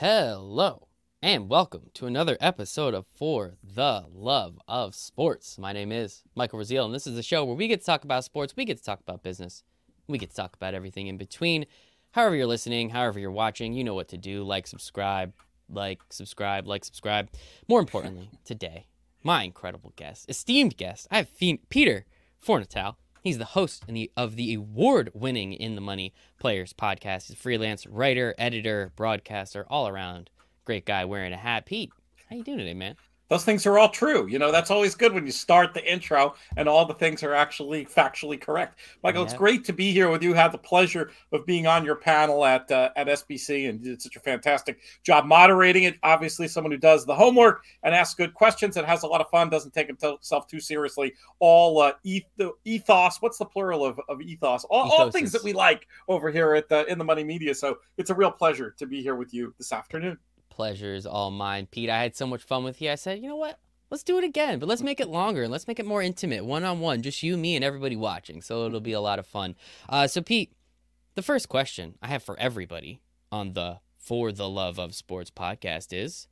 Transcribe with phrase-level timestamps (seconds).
[0.00, 0.88] Hello,
[1.20, 5.58] and welcome to another episode of For the Love of Sports.
[5.58, 8.02] My name is Michael Rasile, and this is the show where we get to talk
[8.02, 9.62] about sports, we get to talk about business,
[10.08, 11.66] we get to talk about everything in between.
[12.12, 14.42] However, you're listening, however, you're watching, you know what to do.
[14.42, 15.34] Like, subscribe,
[15.68, 17.28] like, subscribe, like, subscribe.
[17.68, 18.86] More importantly, today,
[19.22, 21.28] my incredible guest, esteemed guest, I have
[21.68, 22.06] Peter
[22.42, 22.96] Fornatale.
[23.22, 27.26] He's the host the, of the award-winning In the Money Players podcast.
[27.26, 30.30] He's a freelance writer, editor, broadcaster, all around
[30.64, 31.66] great guy wearing a hat.
[31.66, 31.92] Pete,
[32.30, 32.96] how you doing today, man?
[33.30, 34.26] Those things are all true.
[34.26, 37.32] You know, that's always good when you start the intro and all the things are
[37.32, 38.80] actually factually correct.
[39.04, 39.26] Michael, yeah.
[39.26, 40.34] it's great to be here with you.
[40.34, 44.16] Had the pleasure of being on your panel at uh, at SBC and did such
[44.16, 45.96] a fantastic job moderating it.
[46.02, 49.30] Obviously, someone who does the homework and asks good questions and has a lot of
[49.30, 51.14] fun, doesn't take himself too seriously.
[51.38, 53.22] All uh, ethos.
[53.22, 54.64] What's the plural of, of ethos?
[54.64, 57.54] All, all things that we like over here at the in the Money Media.
[57.54, 60.18] So it's a real pleasure to be here with you this afternoon
[60.60, 61.66] pleasure is all mine.
[61.70, 62.90] Pete, I had so much fun with you.
[62.90, 63.58] I said, you know what?
[63.88, 66.44] Let's do it again, but let's make it longer and let's make it more intimate,
[66.44, 68.42] one on one, just you, me, and everybody watching.
[68.42, 69.56] So it'll be a lot of fun.
[69.88, 70.52] Uh, so, Pete,
[71.14, 73.00] the first question I have for everybody
[73.32, 76.28] on the For the Love of Sports podcast is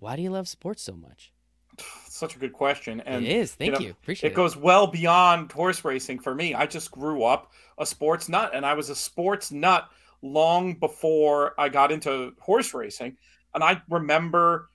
[0.00, 1.32] why do you love sports so much?
[2.08, 3.00] Such a good question.
[3.06, 3.54] And it is.
[3.54, 3.78] Thank you.
[3.78, 3.90] Know, you.
[3.92, 4.32] Appreciate it.
[4.32, 6.52] It goes well beyond horse racing for me.
[6.52, 9.88] I just grew up a sports nut and I was a sports nut
[10.20, 13.16] long before I got into horse racing.
[13.56, 14.68] And I remember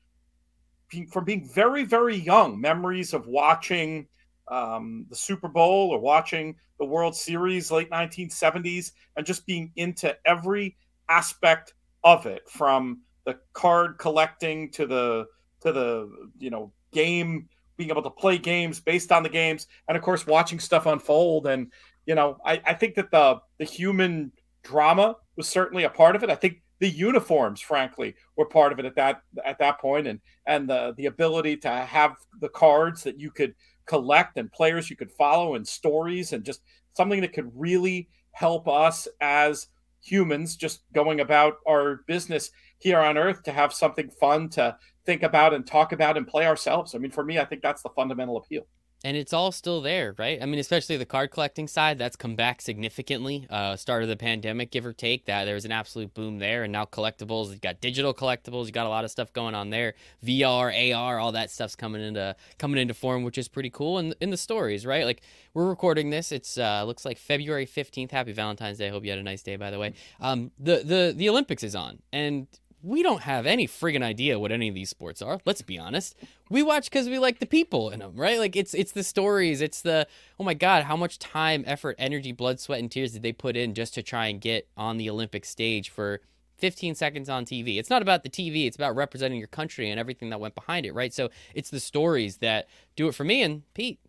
[1.12, 4.08] from being very, very young, memories of watching
[4.48, 10.18] um, the Super Bowl or watching the World Series late 1970s and just being into
[10.26, 10.76] every
[11.10, 15.28] aspect of it from the card collecting to the
[15.62, 19.95] to the you know game being able to play games based on the games and
[19.95, 21.72] of course watching stuff unfold and
[22.08, 24.32] you know I, I think that the the human
[24.64, 26.30] drama was certainly a part of it.
[26.30, 30.20] I think the uniforms, frankly, were part of it at that at that point, and
[30.48, 33.54] and the the ability to have the cards that you could
[33.86, 36.61] collect and players you could follow and stories and just
[36.94, 39.67] something that could really help us as
[40.02, 45.22] humans just going about our business here on earth to have something fun to think
[45.22, 46.95] about and talk about and play ourselves.
[46.95, 48.66] I mean, for me, I think that's the fundamental appeal
[49.04, 50.42] and it's all still there, right?
[50.42, 53.48] I mean, especially the card collecting side, that's come back significantly.
[53.50, 56.64] Uh, start of the pandemic, give or take, that there was an absolute boom there,
[56.64, 59.72] and now collectibles, you got digital collectibles, you got a lot of stuff going on
[59.72, 59.95] there.
[60.23, 63.98] VR, AR, all that stuff's coming into coming into form, which is pretty cool.
[63.98, 65.06] And in the stories, right?
[65.06, 65.22] Like
[65.54, 68.11] we're recording this, it's uh, looks like February fifteenth.
[68.11, 68.90] Happy Valentine's Day.
[68.90, 69.94] Hope you had a nice day, by the way.
[70.20, 72.48] Um, the the the Olympics is on, and
[72.83, 75.39] we don't have any friggin' idea what any of these sports are.
[75.45, 76.15] Let's be honest.
[76.49, 78.39] We watch because we like the people in them, right?
[78.39, 79.61] Like it's it's the stories.
[79.61, 80.08] It's the
[80.39, 83.55] oh my god, how much time, effort, energy, blood, sweat, and tears did they put
[83.55, 86.21] in just to try and get on the Olympic stage for
[86.58, 87.77] 15 seconds on TV?
[87.77, 88.67] It's not about the TV.
[88.67, 91.13] It's about representing your country and everything that went behind it, right?
[91.13, 93.99] So it's the stories that do it for me and Pete.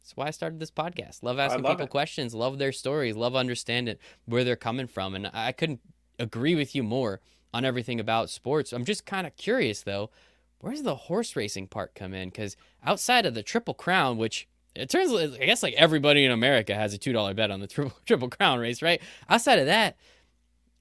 [0.00, 1.22] That's why I started this podcast.
[1.22, 1.90] Love asking love people it.
[1.90, 2.32] questions.
[2.32, 3.16] Love their stories.
[3.16, 5.80] Love understanding where they're coming from, and I couldn't
[6.18, 7.20] agree with you more
[7.56, 8.72] on everything about sports.
[8.72, 10.10] I'm just kind of curious though,
[10.60, 12.28] where's the horse racing part come in?
[12.28, 16.74] Because outside of the Triple Crown, which it turns, I guess like everybody in America
[16.74, 19.00] has a two dollar bet on the triple, triple Crown race, right?
[19.28, 19.96] Outside of that,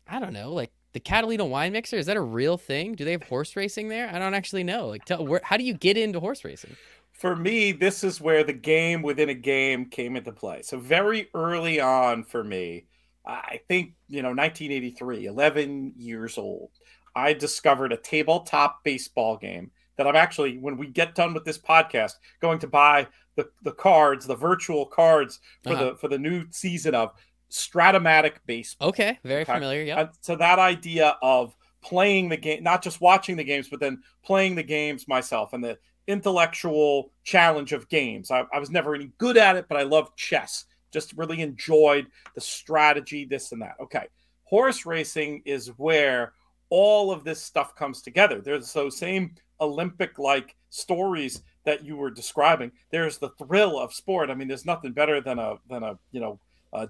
[0.08, 2.94] I don't know, like the Catalina wine mixer is that a real thing?
[2.94, 4.10] Do they have horse racing there?
[4.14, 4.88] I don't actually know.
[4.88, 6.76] Like, tell, where, how do you get into horse racing?
[7.12, 10.62] For me, this is where the game within a game came into play.
[10.62, 12.86] So very early on for me,
[13.28, 16.70] I think, you know, 1983, 11 years old,
[17.16, 21.58] I discovered a tabletop baseball game that I'm actually, when we get done with this
[21.58, 25.84] podcast, going to buy the, the cards, the virtual cards for uh-huh.
[25.84, 27.12] the for the new season of
[27.52, 28.90] Strat-O-Matic Baseball.
[28.90, 29.54] Okay, very okay?
[29.54, 29.84] familiar.
[29.84, 30.08] Yeah.
[30.22, 34.56] So that idea of playing the game, not just watching the games, but then playing
[34.56, 35.78] the games myself and the
[36.08, 38.32] intellectual challenge of games.
[38.32, 40.66] I, I was never any good at it, but I love chess
[40.96, 43.76] just really enjoyed the strategy, this and that.
[43.82, 44.06] Okay.
[44.46, 46.32] Horse racing is where
[46.70, 48.40] all of this stuff comes together.
[48.40, 52.72] There's those same Olympic like stories that you were describing.
[52.92, 54.30] There's the thrill of sport.
[54.30, 56.40] I mean, there's nothing better than a than a you know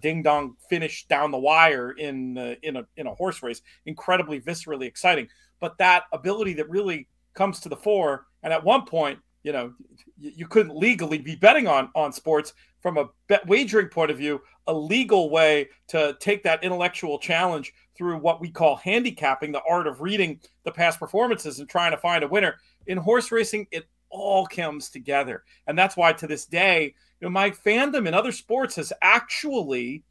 [0.02, 3.64] ding dong finish down the wire in uh, in a in a horse race.
[3.88, 5.28] Incredibly viscerally exciting.
[5.60, 9.74] But that ability that really comes to the fore, and at one point, you know,
[10.20, 12.54] you, you couldn't legally be betting on on sports
[12.86, 17.74] from a bet wagering point of view, a legal way to take that intellectual challenge
[17.98, 21.98] through what we call handicapping, the art of reading the past performances and trying to
[21.98, 22.58] find a winner.
[22.86, 25.44] In horse racing, it all comes together.
[25.66, 30.04] And that's why to this day, you know, my fandom in other sports has actually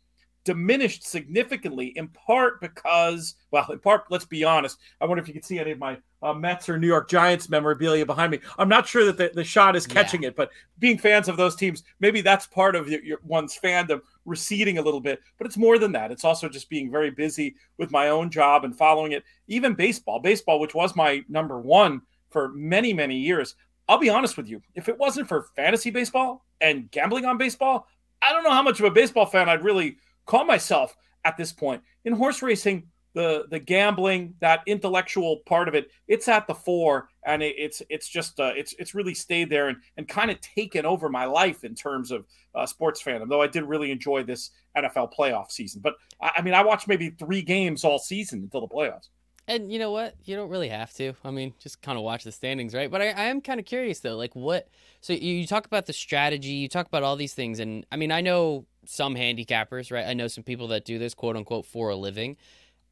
[0.44, 4.78] diminished significantly, in part because, well, in part, let's be honest.
[5.00, 7.48] I wonder if you can see any of my uh, Mets or New York Giants
[7.48, 8.40] memorabilia behind me.
[8.58, 10.28] I'm not sure that the, the shot is catching yeah.
[10.28, 14.00] it, but being fans of those teams, maybe that's part of your, your, one's fandom
[14.24, 15.20] receding a little bit.
[15.38, 16.12] But it's more than that.
[16.12, 19.24] It's also just being very busy with my own job and following it.
[19.48, 23.54] Even baseball, baseball, which was my number one for many, many years.
[23.88, 24.62] I'll be honest with you.
[24.74, 27.86] If it wasn't for fantasy baseball and gambling on baseball,
[28.22, 31.52] I don't know how much of a baseball fan I'd really call myself at this
[31.52, 31.82] point.
[32.04, 37.08] In horse racing, the the gambling, that intellectual part of it, it's at the fore,
[37.24, 40.40] and it, it's it's just uh, it's it's really stayed there and and kind of
[40.40, 43.28] taken over my life in terms of uh, sports fandom.
[43.28, 46.88] Though I did really enjoy this NFL playoff season, but I, I mean, I watched
[46.88, 49.08] maybe three games all season until the playoffs.
[49.46, 50.14] And you know what?
[50.24, 51.12] You don't really have to.
[51.22, 52.90] I mean, just kind of watch the standings, right?
[52.90, 54.68] But I, I am kind of curious though, like what?
[55.02, 57.96] So you, you talk about the strategy, you talk about all these things, and I
[57.96, 60.06] mean, I know some handicappers, right?
[60.06, 62.36] I know some people that do this quote unquote for a living,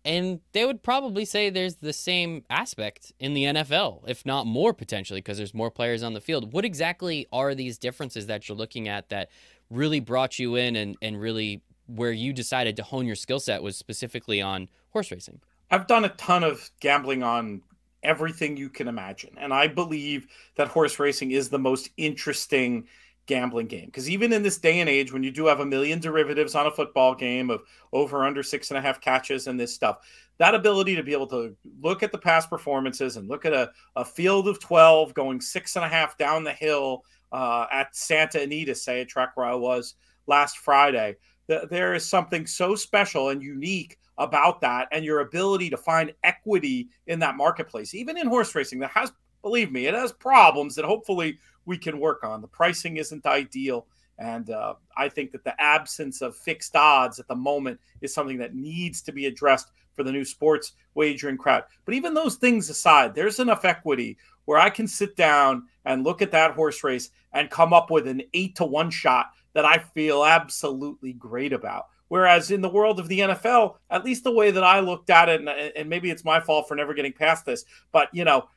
[0.04, 4.72] and they would probably say there's the same aspect in the NFL, if not more
[4.72, 6.52] potentially, because there's more players on the field.
[6.52, 9.30] What exactly are these differences that you're looking at that
[9.70, 13.62] really brought you in and and really where you decided to hone your skill set
[13.62, 15.40] was specifically on horse racing?
[15.70, 17.62] I've done a ton of gambling on
[18.02, 19.30] everything you can imagine.
[19.38, 22.88] And I believe that horse racing is the most interesting
[23.26, 23.86] gambling game.
[23.86, 26.66] Because even in this day and age, when you do have a million derivatives on
[26.66, 29.98] a football game of over under six and a half catches and this stuff,
[30.38, 33.70] that ability to be able to look at the past performances and look at a,
[33.96, 38.42] a field of 12 going six and a half down the hill uh, at Santa
[38.42, 39.94] Anita, say a track where I was
[40.26, 41.16] last Friday,
[41.46, 46.88] there is something so special and unique about that and your ability to find equity
[47.06, 50.84] in that marketplace, even in horse racing that has, believe me, it has problems that
[50.84, 52.40] hopefully we can work on.
[52.40, 53.86] The pricing isn't ideal.
[54.18, 58.38] And uh, I think that the absence of fixed odds at the moment is something
[58.38, 61.64] that needs to be addressed for the new sports wagering crowd.
[61.84, 66.22] But even those things aside, there's enough equity where I can sit down and look
[66.22, 69.78] at that horse race and come up with an eight to one shot that I
[69.78, 71.86] feel absolutely great about.
[72.12, 75.30] Whereas in the world of the NFL, at least the way that I looked at
[75.30, 78.50] it, and, and maybe it's my fault for never getting past this, but you know,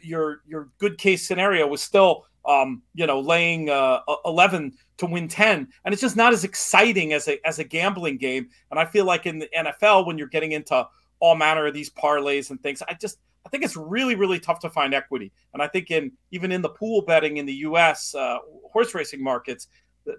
[0.00, 5.26] your your good case scenario was still, um, you know, laying uh, eleven to win
[5.26, 8.48] ten, and it's just not as exciting as a as a gambling game.
[8.70, 10.86] And I feel like in the NFL, when you're getting into
[11.18, 14.60] all manner of these parlays and things, I just I think it's really really tough
[14.60, 15.32] to find equity.
[15.52, 18.14] And I think in even in the pool betting in the U.S.
[18.14, 18.38] Uh,
[18.70, 19.66] horse racing markets,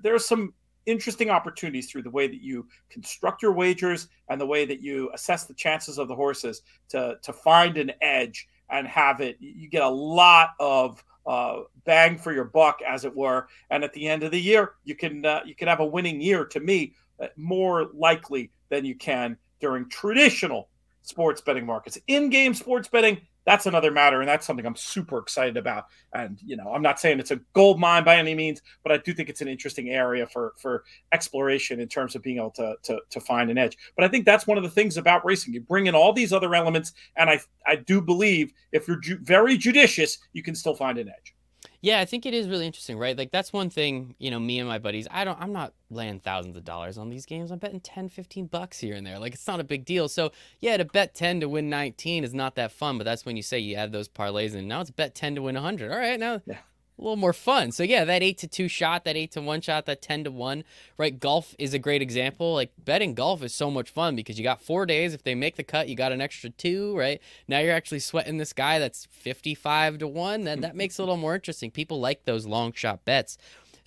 [0.04, 0.54] there are some
[0.86, 5.10] interesting opportunities through the way that you construct your wagers and the way that you
[5.14, 9.38] assess the chances of the horses to to find an edge and have it.
[9.40, 13.48] You get a lot of uh, bang for your buck as it were.
[13.70, 16.22] And at the end of the year you can uh, you can have a winning
[16.22, 20.70] year to me uh, more likely than you can during traditional
[21.04, 21.98] sports betting markets.
[22.08, 25.86] In-game sports betting that's another matter and that's something i'm super excited about.
[26.14, 28.98] And you know i'm not saying it's a gold mine by any means but i
[28.98, 32.76] do think it's an interesting area for for exploration in terms of being able to
[32.84, 33.78] to, to find an edge.
[33.96, 35.54] But i think that's one of the things about racing.
[35.54, 39.20] You bring in all these other elements and i i do believe if you're ju-
[39.22, 41.36] very judicious you can still find an edge
[41.82, 43.18] yeah, I think it is really interesting, right?
[43.18, 46.20] Like that's one thing, you know, me and my buddies, I don't I'm not laying
[46.20, 47.52] thousands of dollars on these games.
[47.52, 49.20] I'm betting 10, 15 bucks here and there.
[49.20, 50.08] Like it's not a big deal.
[50.08, 53.36] So, yeah, to bet 10 to win 19 is not that fun, but that's when
[53.36, 55.92] you say you add those parlays and now it's bet 10 to win 100.
[55.92, 56.58] All right, now yeah
[57.02, 57.72] a little more fun.
[57.72, 60.32] So yeah, that eight to two shot, that eight to one shot, that ten to
[60.32, 60.64] one,
[60.98, 61.20] right?
[61.20, 62.54] Golf is a great example.
[62.54, 65.14] Like betting golf is so much fun because you got four days.
[65.14, 67.20] If they make the cut, you got an extra two, right?
[67.48, 70.44] Now you're actually sweating this guy that's fifty five to one.
[70.44, 71.72] That that makes it a little more interesting.
[71.72, 73.38] People like those long shot bets.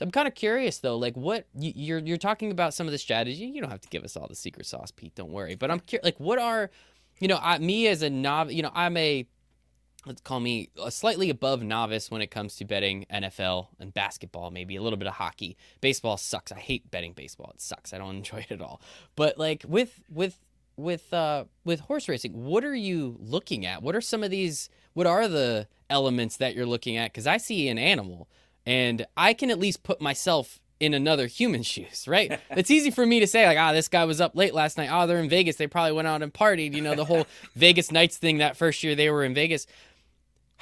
[0.00, 3.44] I'm kind of curious though, like what you're you're talking about some of the strategy.
[3.44, 5.14] You don't have to give us all the secret sauce, Pete.
[5.14, 5.54] Don't worry.
[5.54, 6.70] But I'm curious, like what are
[7.20, 9.26] you know, I, me as a novice, you know, I'm a
[10.06, 14.50] let's call me a slightly above novice when it comes to betting NFL and basketball,
[14.50, 15.56] maybe a little bit of hockey.
[15.80, 16.52] Baseball sucks.
[16.52, 17.52] I hate betting baseball.
[17.54, 17.92] It sucks.
[17.92, 18.80] I don't enjoy it at all.
[19.16, 20.38] But like with with
[20.76, 23.82] with uh with horse racing, what are you looking at?
[23.82, 27.36] What are some of these what are the elements that you're looking at cuz I
[27.36, 28.28] see an animal
[28.66, 32.40] and I can at least put myself in another human shoes, right?
[32.50, 34.88] it's easy for me to say, like, ah, this guy was up late last night.
[34.90, 35.56] Oh, they're in Vegas.
[35.56, 36.74] They probably went out and partied.
[36.74, 39.66] You know, the whole Vegas nights thing that first year they were in Vegas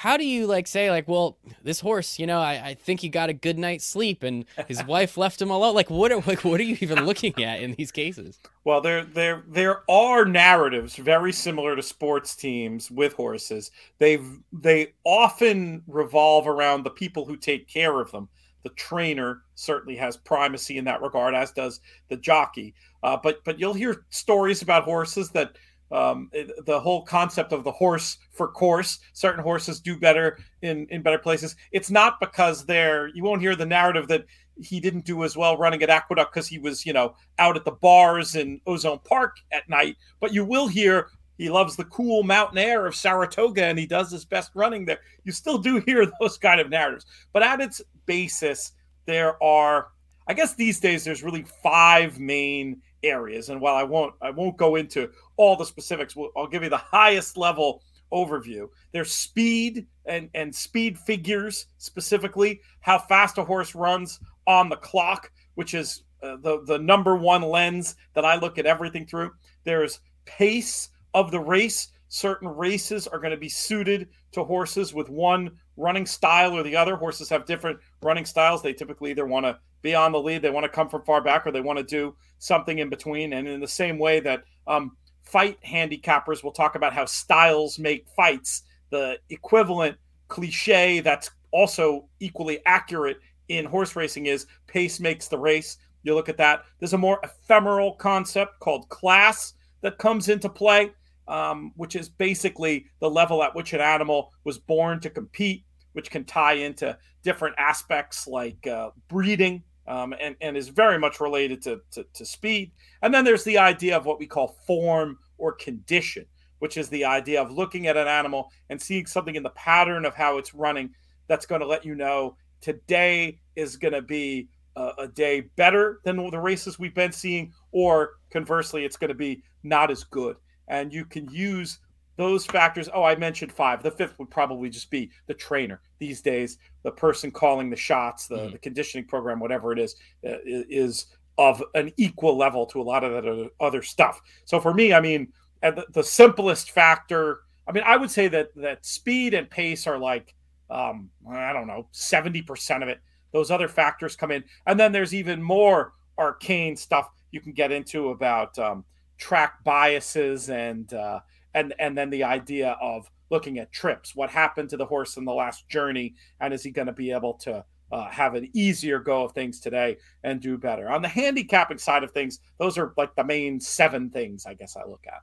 [0.02, 3.09] how do you like say like well this horse you know I, I think he
[3.09, 5.76] got a good night's sleep and his wife left him alone.
[5.76, 8.40] Like what are like what are you even looking at in these cases?
[8.64, 13.71] Well there there there are narratives very similar to sports teams with horses.
[14.00, 18.28] They've they often revolve around the people who take care of them.
[18.64, 21.78] The trainer certainly has primacy in that regard as does
[22.09, 22.75] the jockey.
[23.04, 25.56] Uh, but but you'll hear stories about horses that
[25.92, 26.30] um,
[26.64, 28.99] the whole concept of the horse for course.
[29.12, 31.54] Certain horses do better in in better places.
[31.70, 33.08] It's not because they're.
[33.08, 34.25] You won't hear the narrative that
[34.61, 37.64] he didn't do as well running at Aqueduct because he was you know out at
[37.64, 39.96] the bars in Ozone Park at night.
[40.18, 44.11] But you will hear he loves the cool mountain air of Saratoga and he does
[44.11, 45.00] his best running there.
[45.25, 48.72] You still do hear those kind of narratives, but at its basis,
[49.06, 49.88] there are.
[50.28, 53.49] I guess these days there's really five main areas.
[53.49, 55.11] And while I won't I won't go into
[55.42, 57.82] all the specifics, I'll give you the highest level
[58.12, 58.68] overview.
[58.92, 65.32] There's speed and and speed figures specifically how fast a horse runs on the clock,
[65.56, 69.32] which is uh, the the number one lens that I look at everything through.
[69.64, 71.88] There's pace of the race.
[72.06, 76.76] Certain races are going to be suited to horses with one running style or the
[76.76, 76.94] other.
[76.94, 78.62] Horses have different running styles.
[78.62, 81.20] They typically either want to be on the lead, they want to come from far
[81.20, 83.32] back, or they want to do something in between.
[83.32, 88.07] And in the same way that um, fight handicappers will talk about how styles make
[88.17, 89.97] fights, the equivalent
[90.29, 95.79] cliche that's also equally accurate in horse racing is pace makes the race.
[96.02, 96.64] You look at that.
[96.79, 100.93] There's a more ephemeral concept called class that comes into play,
[101.29, 106.11] um, which is basically the level at which an animal was born to compete, which
[106.11, 111.61] can tie into different aspects like uh, breeding, um, and, and is very much related
[111.61, 112.72] to, to, to speed.
[113.02, 116.25] And then there's the idea of what we call form or condition,
[116.61, 120.06] which is the idea of looking at an animal and seeing something in the pattern
[120.06, 120.88] of how it's running
[121.28, 126.00] that's going to let you know today is going to be a, a, day better
[126.04, 130.37] than the races we've been seeing, or conversely, it's going to be not as good.
[130.68, 131.80] And you can use
[132.23, 132.88] those factors.
[132.95, 133.83] Oh, I mentioned five.
[133.83, 138.26] The fifth would probably just be the trainer these days, the person calling the shots,
[138.29, 138.52] the, mm.
[138.52, 141.07] the conditioning program, whatever it is, uh, is
[141.38, 144.21] of an equal level to a lot of that other stuff.
[144.45, 147.41] So for me, I mean, the, the simplest factor.
[147.69, 150.35] I mean, I would say that that speed and pace are like,
[150.71, 153.00] um, I don't know, seventy percent of it.
[153.33, 157.73] Those other factors come in, and then there's even more arcane stuff you can get
[157.73, 158.85] into about um,
[159.17, 161.21] track biases and uh,
[161.54, 165.25] and and then the idea of looking at trips what happened to the horse in
[165.25, 168.99] the last journey and is he going to be able to uh, have an easier
[168.99, 172.92] go of things today and do better on the handicapping side of things those are
[172.97, 175.23] like the main seven things i guess i look at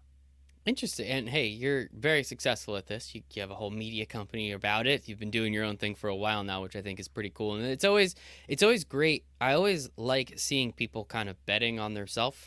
[0.69, 1.07] Interesting.
[1.07, 3.15] And hey, you're very successful at this.
[3.15, 5.07] You, you, have a whole media company about it.
[5.07, 7.31] You've been doing your own thing for a while now, which I think is pretty
[7.31, 7.55] cool.
[7.55, 8.13] And it's always
[8.47, 9.23] it's always great.
[9.41, 12.37] I always like seeing people kind of betting on themselves.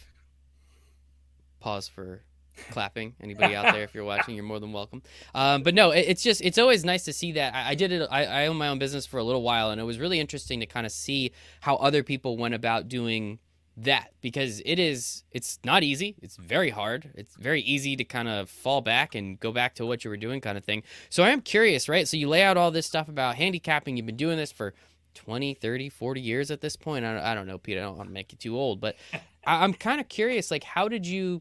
[1.59, 2.23] Pause for
[2.71, 3.15] clapping.
[3.21, 5.03] Anybody out there, if you're watching, you're more than welcome.
[5.35, 7.55] Um, but no, it, it's just it's always nice to see that.
[7.55, 8.07] I, I did it.
[8.11, 10.61] I, I own my own business for a little while, and it was really interesting
[10.61, 13.39] to kind of see how other people went about doing
[13.77, 18.29] that because it is it's not easy it's very hard it's very easy to kind
[18.29, 21.23] of fall back and go back to what you were doing kind of thing so
[21.23, 24.15] i am curious right so you lay out all this stuff about handicapping you've been
[24.15, 24.75] doing this for
[25.15, 27.97] 20 30 40 years at this point i don't, I don't know pete i don't
[27.97, 28.95] want to make you too old but
[29.47, 31.41] I, i'm kind of curious like how did you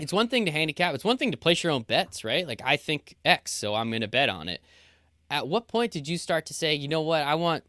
[0.00, 0.94] it's one thing to handicap.
[0.94, 2.46] It's one thing to place your own bets, right?
[2.46, 4.62] Like I think X, so I'm going to bet on it.
[5.30, 7.64] At what point did you start to say, you know what, I want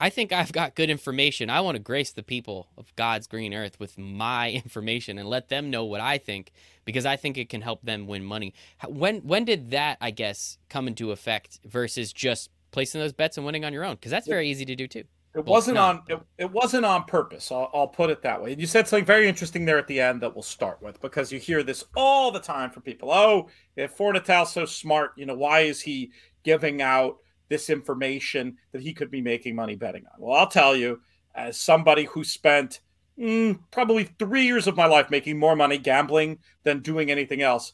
[0.00, 1.50] I think I've got good information.
[1.50, 5.48] I want to grace the people of God's green earth with my information and let
[5.48, 6.52] them know what I think
[6.84, 8.54] because I think it can help them win money.
[8.86, 13.46] When when did that, I guess, come into effect versus just placing those bets and
[13.46, 13.94] winning on your own?
[13.94, 15.04] Because that's very easy to do too.
[15.34, 17.52] It wasn't on it, it, wasn't on purpose.
[17.52, 18.56] I'll, I'll, put it that way.
[18.58, 21.38] You said something very interesting there at the end that we'll start with because you
[21.38, 23.10] hear this all the time from people.
[23.12, 26.10] Oh, if Fornatale's so smart, you know, why is he
[26.44, 27.18] giving out
[27.48, 30.20] this information that he could be making money betting on?
[30.20, 31.00] Well, I'll tell you,
[31.34, 32.80] as somebody who spent
[33.18, 37.72] mm, probably three years of my life making more money gambling than doing anything else.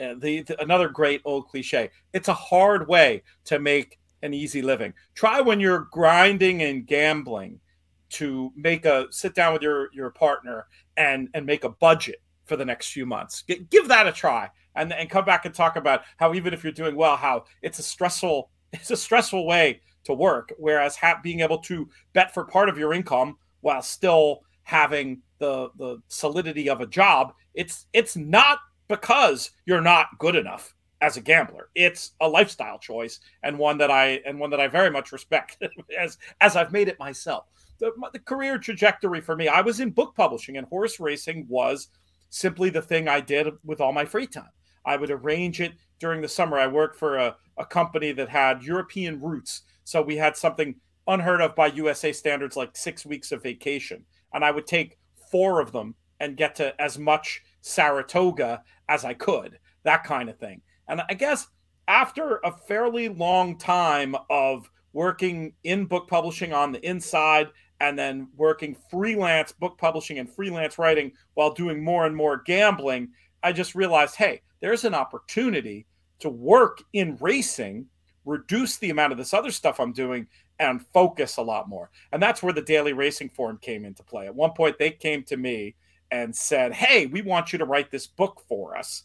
[0.00, 1.90] Uh, the, the another great old cliche.
[2.12, 4.94] It's a hard way to make an easy living.
[5.14, 7.60] Try when you're grinding and gambling
[8.08, 12.56] to make a sit down with your your partner and and make a budget for
[12.56, 13.42] the next few months.
[13.42, 16.62] G- give that a try and and come back and talk about how even if
[16.62, 20.52] you're doing well, how it's a stressful it's a stressful way to work.
[20.58, 25.70] Whereas ha- being able to bet for part of your income while still having the
[25.76, 28.58] the solidity of a job, it's it's not
[28.88, 31.68] because you're not good enough as a gambler.
[31.74, 35.58] It's a lifestyle choice and one that I and one that I very much respect
[35.98, 37.46] as as I've made it myself.
[37.78, 41.88] The, the, career trajectory for me, I was in book publishing and horse racing was
[42.30, 44.48] simply the thing I did with all my free time.
[44.86, 46.58] I would arrange it during the summer.
[46.58, 49.62] I worked for a, a company that had European roots.
[49.84, 50.76] So we had something
[51.06, 54.04] unheard of by USA standards like six weeks of vacation.
[54.32, 54.98] And I would take
[55.30, 60.38] four of them and get to as much Saratoga as I could, that kind of
[60.38, 60.62] thing.
[60.88, 61.48] And I guess
[61.88, 67.48] after a fairly long time of working in book publishing on the inside
[67.80, 73.08] and then working freelance book publishing and freelance writing while doing more and more gambling,
[73.42, 75.86] I just realized hey, there's an opportunity
[76.20, 77.86] to work in racing,
[78.24, 80.26] reduce the amount of this other stuff I'm doing,
[80.58, 81.90] and focus a lot more.
[82.12, 84.26] And that's where the Daily Racing Form came into play.
[84.26, 85.74] At one point, they came to me
[86.10, 89.04] and said, Hey, we want you to write this book for us.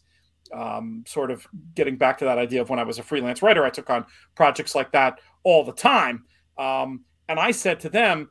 [0.52, 3.64] Um, sort of getting back to that idea of when I was a freelance writer,
[3.64, 4.04] I took on
[4.34, 6.24] projects like that all the time.
[6.58, 8.28] Um, and I said to them,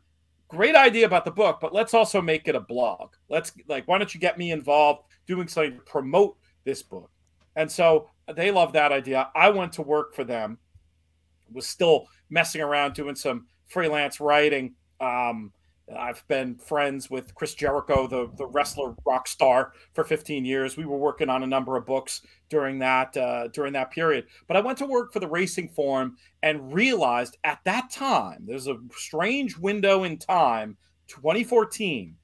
[0.48, 3.14] Great idea about the book, but let's also make it a blog.
[3.30, 7.10] Let's like, why don't you get me involved doing something to promote this book?
[7.56, 9.30] And so they loved that idea.
[9.34, 10.58] I went to work for them,
[11.54, 14.76] was still messing around doing some freelance writing.
[15.00, 15.54] Um,
[15.98, 20.78] I've been friends with Chris Jericho, the, the wrestler rock star, for 15 years.
[20.78, 24.26] We were working on a number of books during that uh, during that period.
[24.48, 28.68] But I went to work for the Racing Form and realized at that time there's
[28.68, 32.16] a strange window in time, 2014.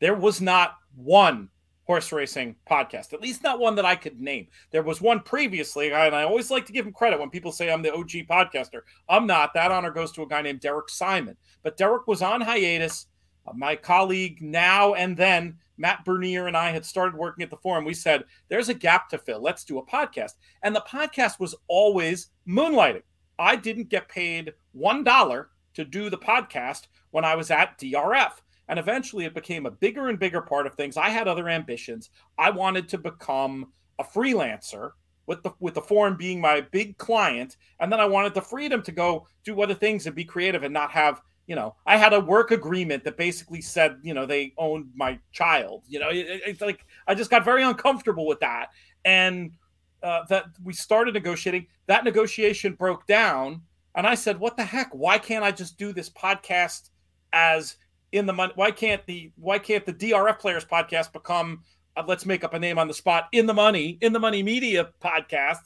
[0.00, 1.48] There was not one
[1.86, 4.48] horse racing podcast, at least not one that I could name.
[4.72, 7.70] There was one previously, and I always like to give him credit when people say
[7.70, 8.80] I'm the OG podcaster.
[9.08, 9.54] I'm not.
[9.54, 11.36] That honor goes to a guy named Derek Simon.
[11.62, 13.06] But Derek was on hiatus.
[13.46, 17.56] Uh, my colleague now and then, Matt Bernier, and I had started working at the
[17.58, 17.84] Form.
[17.84, 19.40] We said, there's a gap to fill.
[19.40, 20.32] Let's do a podcast.
[20.62, 23.02] And the podcast was always moonlighting.
[23.38, 28.32] I didn't get paid $1 to do the podcast when I was at DRF.
[28.68, 30.96] And eventually it became a bigger and bigger part of things.
[30.96, 32.10] I had other ambitions.
[32.38, 34.92] I wanted to become a freelancer
[35.26, 37.56] with the with the Form being my big client.
[37.80, 40.72] And then I wanted the freedom to go do other things and be creative and
[40.72, 44.52] not have you know I had a work agreement that basically said you know they
[44.58, 48.68] owned my child you know it, it's like I just got very uncomfortable with that.
[49.04, 49.52] And
[50.02, 51.66] uh, that we started negotiating.
[51.86, 53.62] That negotiation broke down.
[53.94, 54.90] And I said what the heck?
[54.92, 56.90] Why can't I just do this podcast
[57.32, 57.76] as
[58.16, 58.52] in the money.
[58.54, 61.62] Why can't the why can't the DRF Players podcast become
[61.96, 64.42] uh, let's make up a name on the spot in the money in the money
[64.42, 65.60] media podcast?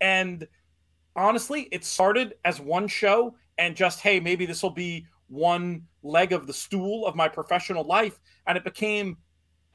[0.00, 0.46] And
[1.16, 6.32] honestly, it started as one show and just hey maybe this will be one leg
[6.32, 9.16] of the stool of my professional life, and it became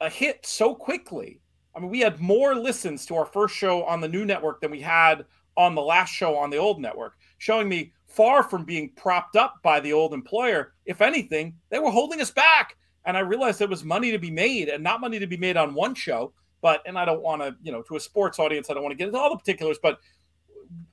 [0.00, 1.40] a hit so quickly.
[1.74, 4.70] I mean, we had more listens to our first show on the new network than
[4.70, 5.24] we had
[5.56, 9.56] on the last show on the old network, showing me far from being propped up
[9.62, 10.72] by the old employer.
[10.90, 12.76] If anything, they were holding us back.
[13.06, 15.56] And I realized there was money to be made and not money to be made
[15.56, 16.32] on one show.
[16.62, 18.92] But, and I don't want to, you know, to a sports audience, I don't want
[18.92, 20.00] to get into all the particulars, but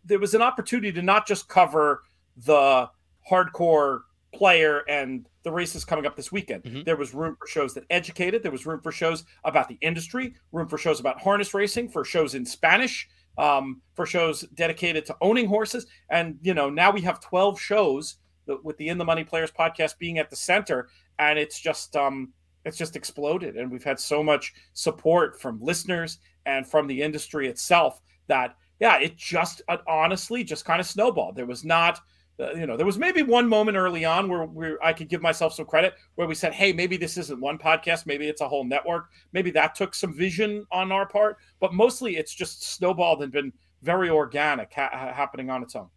[0.06, 2.04] there was an opportunity to not just cover
[2.46, 2.88] the
[3.30, 4.02] hardcore
[4.34, 6.64] player and the races coming up this weekend.
[6.64, 6.84] Mm-hmm.
[6.84, 8.44] There was room for shows that educated.
[8.44, 12.06] There was room for shows about the industry, room for shows about harness racing, for
[12.06, 15.88] shows in Spanish, um, for shows dedicated to owning horses.
[16.10, 18.18] And, you know, now we have 12 shows
[18.64, 20.90] with the In the Money Players podcast being at the center.
[21.20, 22.34] And it's just, um,
[22.66, 23.56] it's just exploded.
[23.56, 29.00] And we've had so much support from listeners and from the industry itself that, yeah,
[29.00, 31.36] it just honestly just kind of snowballed.
[31.36, 32.00] There was not,
[32.40, 35.22] uh, you know, there was maybe one moment early on where, where I could give
[35.22, 38.48] myself some credit where we said, hey, maybe this isn't one podcast, maybe it's a
[38.48, 39.08] whole network.
[39.34, 43.52] Maybe that took some vision on our part, but mostly it's just snowballed and been
[43.82, 45.88] very organic ha- happening on its own.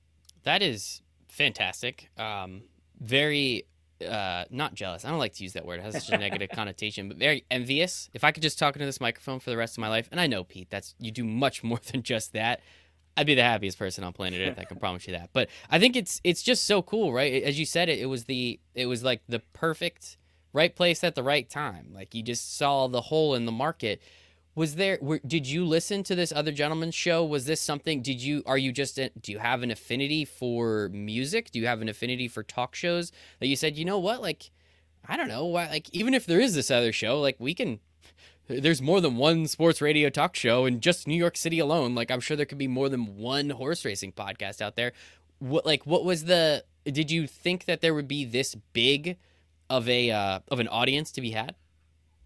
[0.44, 2.10] That is fantastic.
[2.18, 2.62] Um,
[3.00, 3.66] very
[4.06, 5.04] uh, not jealous.
[5.04, 5.80] I don't like to use that word.
[5.80, 8.08] It has such a negative connotation, but very envious.
[8.14, 10.20] If I could just talk into this microphone for the rest of my life, and
[10.20, 12.60] I know Pete, that's you do much more than just that.
[13.16, 14.58] I'd be the happiest person on planet Earth.
[14.58, 15.30] I can promise you that.
[15.32, 17.42] But I think it's it's just so cool, right?
[17.42, 20.16] As you said, it, it was the it was like the perfect
[20.52, 21.92] right place at the right time.
[21.92, 24.00] Like you just saw the hole in the market.
[24.54, 24.98] Was there?
[25.00, 27.24] Were, did you listen to this other gentleman's show?
[27.24, 28.02] Was this something?
[28.02, 28.42] Did you?
[28.46, 28.96] Are you just?
[28.96, 31.50] Do you have an affinity for music?
[31.50, 33.76] Do you have an affinity for talk shows that you said?
[33.76, 34.20] You know what?
[34.20, 34.50] Like,
[35.08, 35.46] I don't know.
[35.46, 37.80] Why like, even if there is this other show, like we can
[38.48, 41.94] there's more than one sports radio talk show in just New York City alone.
[41.94, 44.92] Like I'm sure there could be more than one horse racing podcast out there.
[45.38, 49.16] What like what was the did you think that there would be this big
[49.68, 51.54] of a uh, of an audience to be had?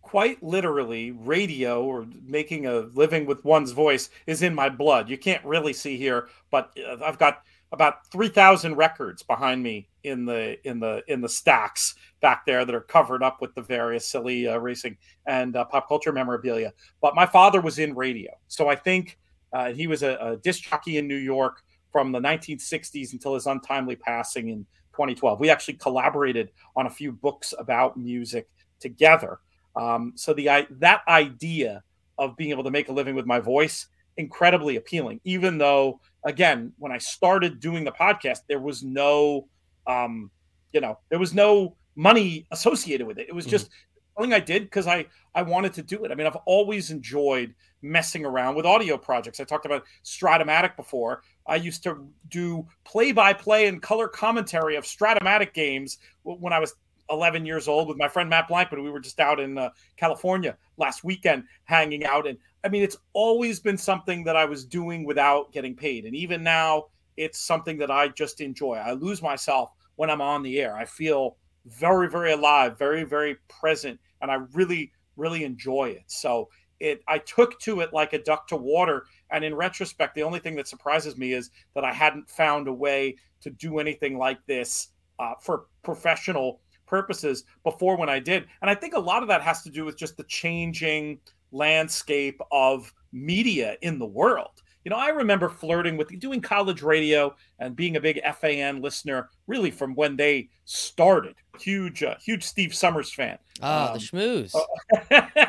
[0.05, 5.09] Quite literally, radio or making a living with one's voice is in my blood.
[5.09, 10.27] You can't really see here, but uh, I've got about 3000 records behind me in
[10.27, 14.07] the in the in the stacks back there that are covered up with the various
[14.07, 16.73] silly uh, racing and uh, pop culture memorabilia.
[17.01, 18.31] But my father was in radio.
[18.47, 19.19] So i think
[19.55, 23.47] uh, he was a, a disc jockey in new york from the 1960s until his
[23.47, 28.49] untimely passing in 2012 we actually collaborated on a few books about music
[28.81, 29.41] together
[29.77, 31.83] Um, so the that idea
[32.19, 35.21] of being able to make a living with my voice incredibly appealing.
[35.25, 39.49] Even though, again, when I started doing the podcast, there was no,
[39.87, 40.31] um,
[40.73, 43.29] you know, there was no money associated with it.
[43.29, 43.51] It was mm-hmm.
[43.51, 44.23] just mm-hmm.
[44.23, 46.13] something I did because I I wanted to do it.
[46.13, 49.41] I mean, I've always enjoyed messing around with audio projects.
[49.41, 51.23] I talked about Strat-O-Matic before.
[51.47, 56.61] I used to do play by play and color commentary of Strat-O-Matic games when I
[56.61, 56.75] was
[57.11, 59.71] 11 years old with my friend Matt Blank, but We were just out in uh,
[59.97, 62.27] California last weekend hanging out.
[62.27, 66.05] And I mean, it's always been something that I was doing without getting paid.
[66.05, 66.85] And even now,
[67.17, 68.75] it's something that I just enjoy.
[68.75, 70.77] I lose myself when I'm on the air.
[70.77, 71.37] I feel
[71.67, 74.01] very, very alive, very, very present.
[74.21, 76.05] And I really, really enjoy it.
[76.07, 76.49] So
[76.81, 79.05] it, I took to it like a duck to water.
[79.31, 82.73] And in retrospect, the only thing that surprises me is that I hadn't found a
[82.73, 84.89] way to do anything like this
[85.19, 86.61] uh, for professional
[86.95, 88.47] purposes before when I did.
[88.63, 91.19] And I think a lot of that has to do with just the changing
[91.51, 94.63] landscape of media in the world.
[94.85, 99.29] You know, I remember flirting with doing college radio and being a big FAN listener,
[99.49, 101.35] really from when they started.
[101.59, 103.39] Huge, uh, huge Steve Somers fan.
[103.61, 104.55] Ah, um, the schmooze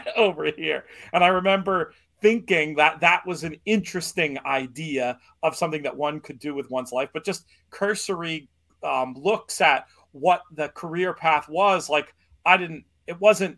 [0.18, 0.86] over here.
[1.14, 6.40] And I remember thinking that that was an interesting idea of something that one could
[6.40, 8.50] do with one's life, but just cursory
[8.84, 11.90] um, looks at what the career path was.
[11.90, 12.14] Like,
[12.46, 12.86] I didn't.
[13.06, 13.58] It wasn't.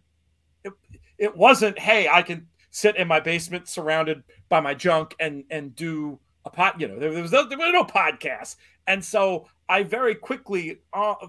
[0.64, 0.74] It,
[1.18, 1.78] it wasn't.
[1.78, 6.50] Hey, I can sit in my basement surrounded by my junk and and do a
[6.50, 6.80] pot.
[6.82, 8.56] You know, there, there was no, there was no podcast,
[8.88, 11.28] and so I very quickly uh, uh,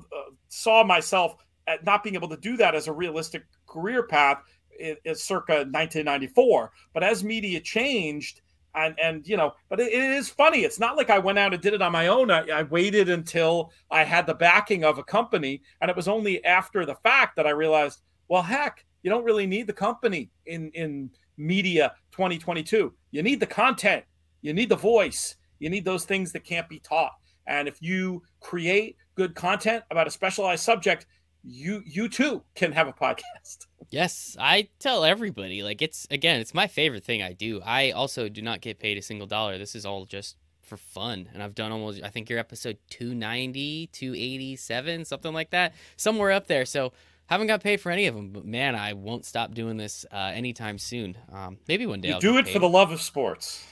[0.49, 1.37] saw myself
[1.67, 4.43] at not being able to do that as a realistic career path.
[4.81, 8.43] Is circa 1994, but as media changed,
[8.79, 11.53] and and you know but it, it is funny it's not like i went out
[11.53, 14.99] and did it on my own I, I, waited until i had the backing of
[14.99, 19.11] a company and it was only after the fact that i realized well heck you
[19.11, 22.93] don't really need the company in in media 2022.
[23.13, 24.05] You need the content,
[24.43, 27.13] you need the voice, you need those things that can't be taught.
[27.47, 31.07] And if you create good content about a specialized subject,
[31.43, 33.67] you you too can have a podcast.
[33.91, 37.61] Yes, I tell everybody like it's again, it's my favorite thing I do.
[37.65, 39.59] I also do not get paid a single dollar.
[39.59, 41.29] This is all just for fun.
[41.33, 45.75] And I've done almost I think you're episode 290, 287, something like that.
[45.97, 46.67] Somewhere up there.
[46.67, 46.93] So
[47.27, 50.33] haven't got paid for any of them, but man, I won't stop doing this uh,
[50.35, 51.17] anytime soon.
[51.33, 52.09] Um, maybe one day.
[52.09, 52.53] You I'll do it paid.
[52.53, 53.67] for the love of sports.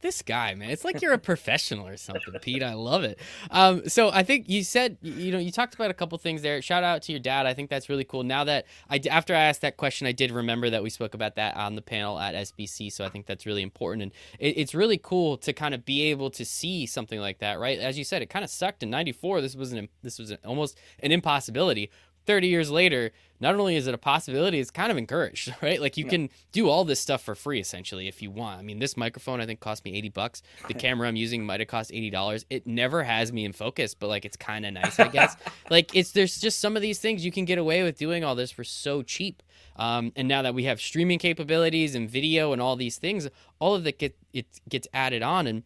[0.00, 2.62] This guy, man, it's like you're a professional or something, Pete.
[2.62, 3.18] I love it.
[3.50, 6.62] Um, so I think you said, you know, you talked about a couple things there.
[6.62, 7.46] Shout out to your dad.
[7.46, 8.22] I think that's really cool.
[8.22, 11.34] Now that I, after I asked that question, I did remember that we spoke about
[11.36, 12.92] that on the panel at SBC.
[12.92, 16.04] So I think that's really important, and it, it's really cool to kind of be
[16.04, 17.78] able to see something like that, right?
[17.78, 19.40] As you said, it kind of sucked in '94.
[19.40, 21.90] This was an this was an, almost an impossibility
[22.28, 23.10] 30 years later,
[23.40, 25.80] not only is it a possibility, it's kind of encouraged, right?
[25.80, 26.10] Like you yeah.
[26.10, 28.60] can do all this stuff for free essentially if you want.
[28.60, 30.42] I mean, this microphone I think cost me 80 bucks.
[30.66, 32.44] The camera I'm using might have cost $80.
[32.50, 35.36] It never has me in focus, but like it's kind of nice, I guess.
[35.70, 38.34] like it's there's just some of these things you can get away with doing all
[38.34, 39.42] this for so cheap.
[39.76, 43.26] Um, and now that we have streaming capabilities and video and all these things,
[43.58, 45.46] all of that get it gets added on.
[45.46, 45.62] And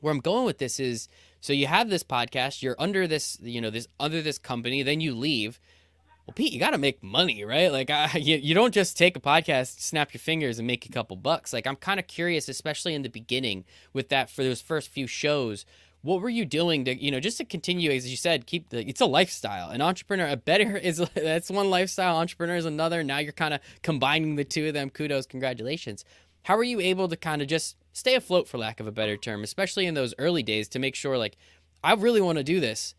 [0.00, 1.08] where I'm going with this is,
[1.42, 5.02] so you have this podcast, you're under this, you know, this under this company, then
[5.02, 5.60] you leave
[6.34, 7.70] Pete, you got to make money, right?
[7.70, 10.88] Like, I, you, you don't just take a podcast, snap your fingers, and make a
[10.92, 11.52] couple bucks.
[11.52, 15.06] Like, I'm kind of curious, especially in the beginning with that for those first few
[15.06, 15.64] shows.
[16.02, 18.86] What were you doing to, you know, just to continue, as you said, keep the,
[18.88, 19.70] it's a lifestyle.
[19.70, 23.04] An entrepreneur, a better is, that's one lifestyle, entrepreneur is another.
[23.04, 24.90] Now you're kind of combining the two of them.
[24.90, 26.04] Kudos, congratulations.
[26.44, 29.16] How are you able to kind of just stay afloat, for lack of a better
[29.16, 31.36] term, especially in those early days to make sure, like,
[31.84, 32.94] I really want to do this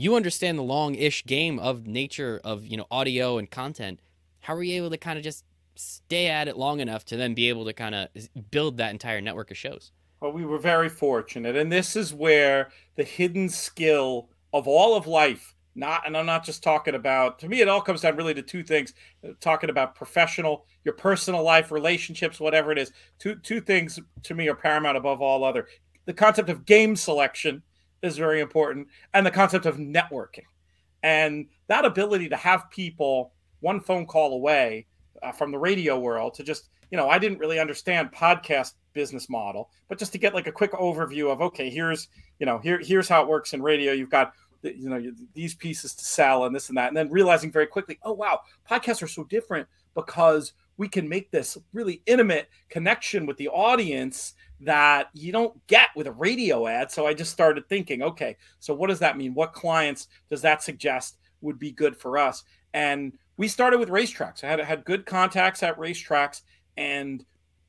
[0.00, 4.00] you understand the long-ish game of nature of you know audio and content
[4.40, 7.34] how are you able to kind of just stay at it long enough to then
[7.34, 8.08] be able to kind of
[8.50, 9.92] build that entire network of shows?
[10.20, 15.06] Well we were very fortunate and this is where the hidden skill of all of
[15.06, 18.34] life not and i'm not just talking about to me it all comes down really
[18.34, 22.92] to two things uh, talking about professional your personal life relationships whatever it is.
[23.18, 25.68] Two two things to me are paramount above all other.
[26.06, 27.62] The concept of game selection
[28.02, 30.44] is very important and the concept of networking
[31.02, 34.86] and that ability to have people one phone call away
[35.22, 39.28] uh, from the radio world to just you know i didn't really understand podcast business
[39.28, 42.08] model but just to get like a quick overview of okay here's
[42.38, 43.92] you know here here's how it works in radio.
[43.92, 44.32] You've got
[44.62, 47.98] you know these pieces to sell and this and that and then realizing very quickly
[48.02, 53.36] oh wow podcasts are so different because we can make this really intimate connection with
[53.36, 56.90] the audience that you don't get with a radio ad.
[56.90, 59.34] So I just started thinking, okay, so what does that mean?
[59.34, 62.44] What clients does that suggest would be good for us?
[62.74, 64.42] And we started with racetracks.
[64.42, 66.42] I had had good contacts at racetracks,
[66.76, 67.24] and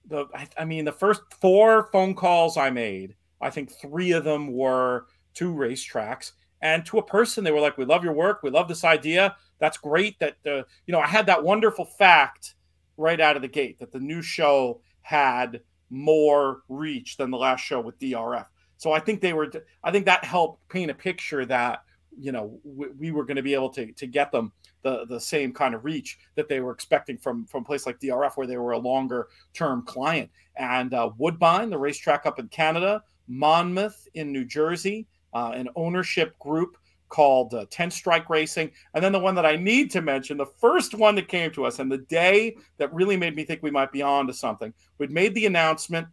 [0.07, 4.23] the I, I mean the first four phone calls I made, I think three of
[4.23, 8.41] them were to racetracks and to a person they were like we love your work
[8.43, 12.55] we love this idea that's great that the you know i had that wonderful fact
[12.97, 17.61] right out of the gate that the new show had more reach than the last
[17.61, 18.45] show with drf
[18.77, 19.51] so i think they were
[19.83, 21.83] i think that helped paint a picture that
[22.17, 25.19] you know we, we were going to be able to to get them the the
[25.19, 28.47] same kind of reach that they were expecting from from a place like drf where
[28.47, 30.29] they were a longer term client.
[30.55, 36.37] And uh, woodbine the racetrack up in canada monmouth in new jersey uh, an ownership
[36.39, 36.77] group
[37.09, 38.71] called uh, 10 Strike Racing.
[38.93, 41.65] And then the one that I need to mention, the first one that came to
[41.65, 44.73] us, and the day that really made me think we might be on to something,
[44.97, 46.07] we'd made the announcement.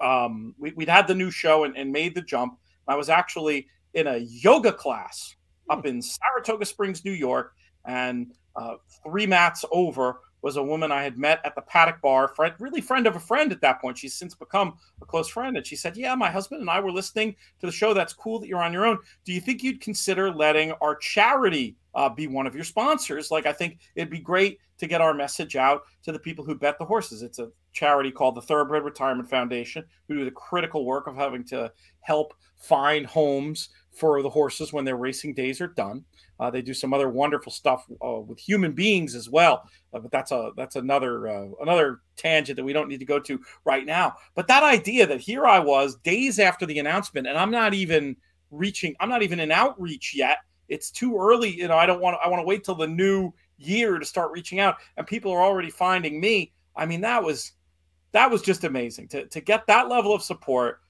[0.00, 2.58] Um, we, would had the new show and, and, made the jump.
[2.88, 5.36] I was actually in a yoga class
[5.70, 7.54] up in Saratoga Springs, New York,
[7.86, 12.28] and uh, three mats over was a woman I had met at the paddock bar,
[12.28, 13.96] friend, really friend of a friend at that point.
[13.96, 15.56] She's since become a close friend.
[15.56, 17.94] And she said, Yeah, my husband and I were listening to the show.
[17.94, 18.98] That's cool that you're on your own.
[19.24, 23.30] Do you think you'd consider letting our charity uh, be one of your sponsors?
[23.30, 26.54] Like, I think it'd be great to get our message out to the people who
[26.54, 27.22] bet the horses.
[27.22, 31.44] It's a charity called the Thoroughbred Retirement Foundation, who do the critical work of having
[31.44, 36.04] to help find homes for the horses when their racing days are done.
[36.40, 40.10] Uh, they do some other wonderful stuff uh, with human beings as well, uh, but
[40.10, 43.86] that's a that's another uh, another tangent that we don't need to go to right
[43.86, 44.14] now.
[44.34, 48.16] But that idea that here I was days after the announcement, and I'm not even
[48.50, 50.38] reaching, I'm not even in outreach yet.
[50.68, 51.76] It's too early, you know.
[51.76, 54.76] I don't want I want to wait till the new year to start reaching out,
[54.96, 56.52] and people are already finding me.
[56.74, 57.52] I mean, that was
[58.12, 60.80] that was just amazing to to get that level of support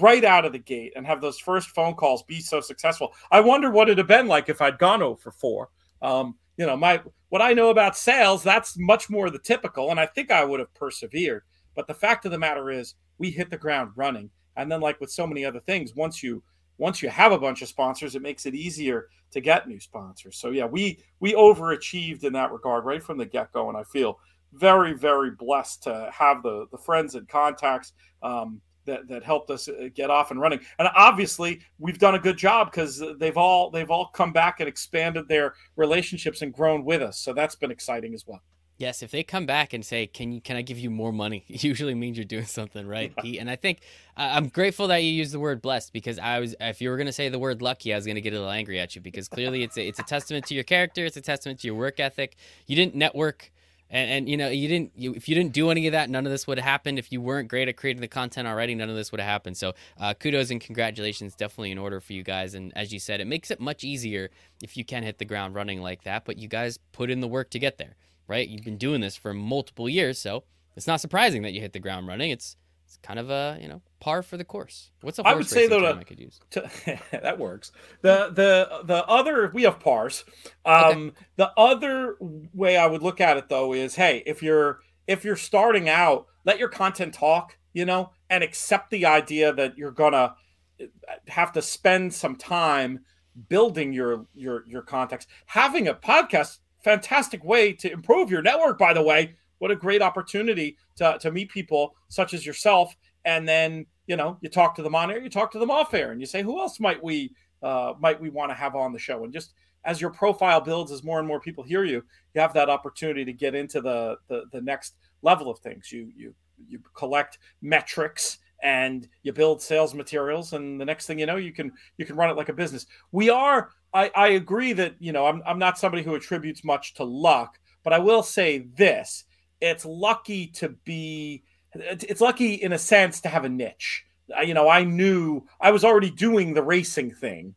[0.00, 3.12] right out of the gate and have those first phone calls be so successful.
[3.30, 5.68] I wonder what it'd have been like if I'd gone over for 4.
[6.02, 7.00] Um, you know, my
[7.30, 10.60] what I know about sales, that's much more the typical, and I think I would
[10.60, 11.44] have persevered.
[11.74, 14.30] But the fact of the matter is, we hit the ground running.
[14.56, 16.42] And then, like with so many other things, once you
[16.76, 20.36] once you have a bunch of sponsors, it makes it easier to get new sponsors.
[20.38, 23.84] So yeah, we we overachieved in that regard right from the get go, and I
[23.84, 24.18] feel
[24.52, 29.68] very very blessed to have the the friends and contacts um, that that helped us
[29.68, 30.60] uh, get off and running.
[30.78, 34.68] And obviously, we've done a good job because they've all they've all come back and
[34.68, 37.18] expanded their relationships and grown with us.
[37.18, 38.42] So that's been exciting as well.
[38.80, 41.44] Yes, if they come back and say, "Can you can I give you more money?"
[41.50, 43.38] It usually means you're doing something right, Pete.
[43.38, 43.80] And I think
[44.16, 46.96] uh, I'm grateful that you used the word blessed because I was if you were
[46.96, 48.96] going to say the word lucky, I was going to get a little angry at
[48.96, 51.66] you because clearly it's a, it's a testament to your character, it's a testament to
[51.66, 52.36] your work ethic.
[52.66, 53.52] You didn't network
[53.90, 56.24] and, and you know you didn't you, if you didn't do any of that none
[56.26, 56.98] of this would have happened.
[56.98, 59.56] If you weren't great at creating the content already none of this would have happened.
[59.56, 62.54] So uh, kudos and congratulations definitely in order for you guys.
[62.54, 64.30] And as you said it makes it much easier
[64.62, 67.28] if you can hit the ground running like that but you guys put in the
[67.28, 67.96] work to get there
[68.30, 68.48] right?
[68.48, 70.44] You've been doing this for multiple years so
[70.76, 72.30] it's not surprising that you hit the ground running.
[72.30, 72.56] It's
[72.90, 74.90] it's kind of a you know par for the course.
[75.00, 76.40] What's a horse I would say though I could use?
[76.50, 76.68] To,
[77.12, 77.70] that works.
[78.02, 80.24] The the the other we have pars.
[80.64, 81.10] Um, okay.
[81.36, 82.16] The other
[82.52, 86.26] way I would look at it though is, hey, if you're if you're starting out,
[86.44, 90.34] let your content talk, you know, and accept the idea that you're gonna
[90.80, 90.86] uh,
[91.28, 93.04] have to spend some time
[93.48, 95.28] building your your your context.
[95.46, 98.78] Having a podcast, fantastic way to improve your network.
[98.78, 102.96] By the way, what a great opportunity to, to meet people such as yourself.
[103.24, 105.94] And then, you know, you talk to them on air, you talk to them off
[105.94, 108.92] air, and you say, who else might we uh, might we want to have on
[108.92, 109.24] the show?
[109.24, 109.52] And just
[109.84, 112.02] as your profile builds, as more and more people hear you,
[112.34, 115.92] you have that opportunity to get into the the, the next level of things.
[115.92, 116.34] You you
[116.68, 121.52] you collect metrics and you build sales materials and the next thing you know you
[121.52, 125.12] can you can run it like a business we are i i agree that you
[125.12, 129.24] know i'm, I'm not somebody who attributes much to luck but i will say this
[129.60, 131.42] it's lucky to be
[131.74, 134.04] it's lucky in a sense to have a niche.
[134.44, 137.54] You know i knew i was already doing the racing thing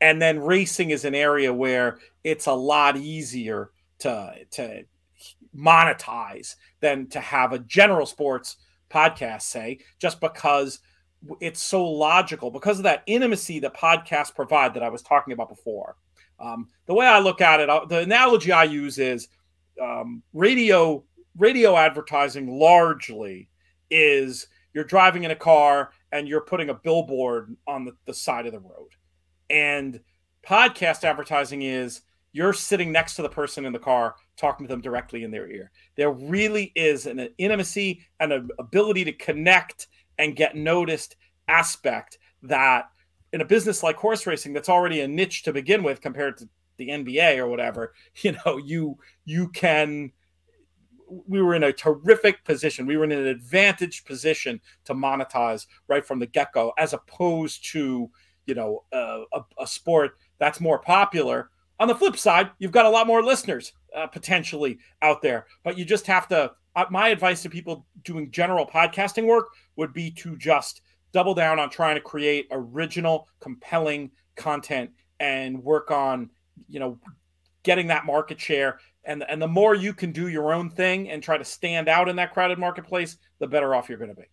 [0.00, 4.84] and then racing is an area where it's a lot easier to to
[5.56, 8.56] monetize than to have a general sports
[8.90, 10.80] podcast say just because
[11.40, 12.50] it's so logical.
[12.50, 15.96] Because of that intimacy that podcasts provide that i was talking about before.
[16.40, 19.28] Um, the way i look at it uh, the analogy i use is
[19.80, 21.02] um, radio
[21.36, 23.48] radio advertising largely
[23.90, 28.46] is you're driving in a car and you're putting a billboard on the, the side
[28.46, 28.90] of the road.
[29.50, 30.00] And
[30.46, 34.80] podcast advertising is you're sitting next to the person in the car talking to them
[34.80, 35.70] directly in their ear.
[35.96, 39.86] There really is an intimacy and an ability to connect
[40.18, 41.16] and get noticed
[41.46, 42.86] aspect that
[43.32, 46.48] in a business like horse racing that's already a niche to begin with compared to
[46.76, 50.12] the NBA or whatever, you know, you you can
[51.26, 52.86] we were in a terrific position.
[52.86, 57.64] We were in an advantaged position to monetize right from the get go, as opposed
[57.72, 58.10] to
[58.46, 59.24] you know a,
[59.58, 61.50] a, sport that's more popular.
[61.80, 65.78] On the flip side, you've got a lot more listeners uh, potentially out there, but
[65.78, 66.52] you just have to.
[66.76, 69.46] Uh, my advice to people doing general podcasting work
[69.76, 70.80] would be to just
[71.12, 76.28] double down on trying to create original, compelling content and work on
[76.68, 76.98] you know
[77.62, 81.22] getting that market share and and the more you can do your own thing and
[81.22, 84.26] try to stand out in that crowded marketplace the better off you're going to be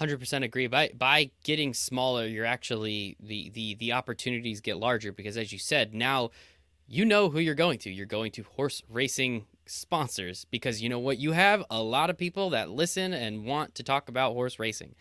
[0.00, 0.66] 100% agree.
[0.66, 5.58] By by getting smaller you're actually the the the opportunities get larger because as you
[5.58, 6.30] said now
[6.92, 7.90] you know who you're going to.
[7.90, 11.18] You're going to horse racing sponsors because you know what?
[11.18, 14.94] You have a lot of people that listen and want to talk about horse racing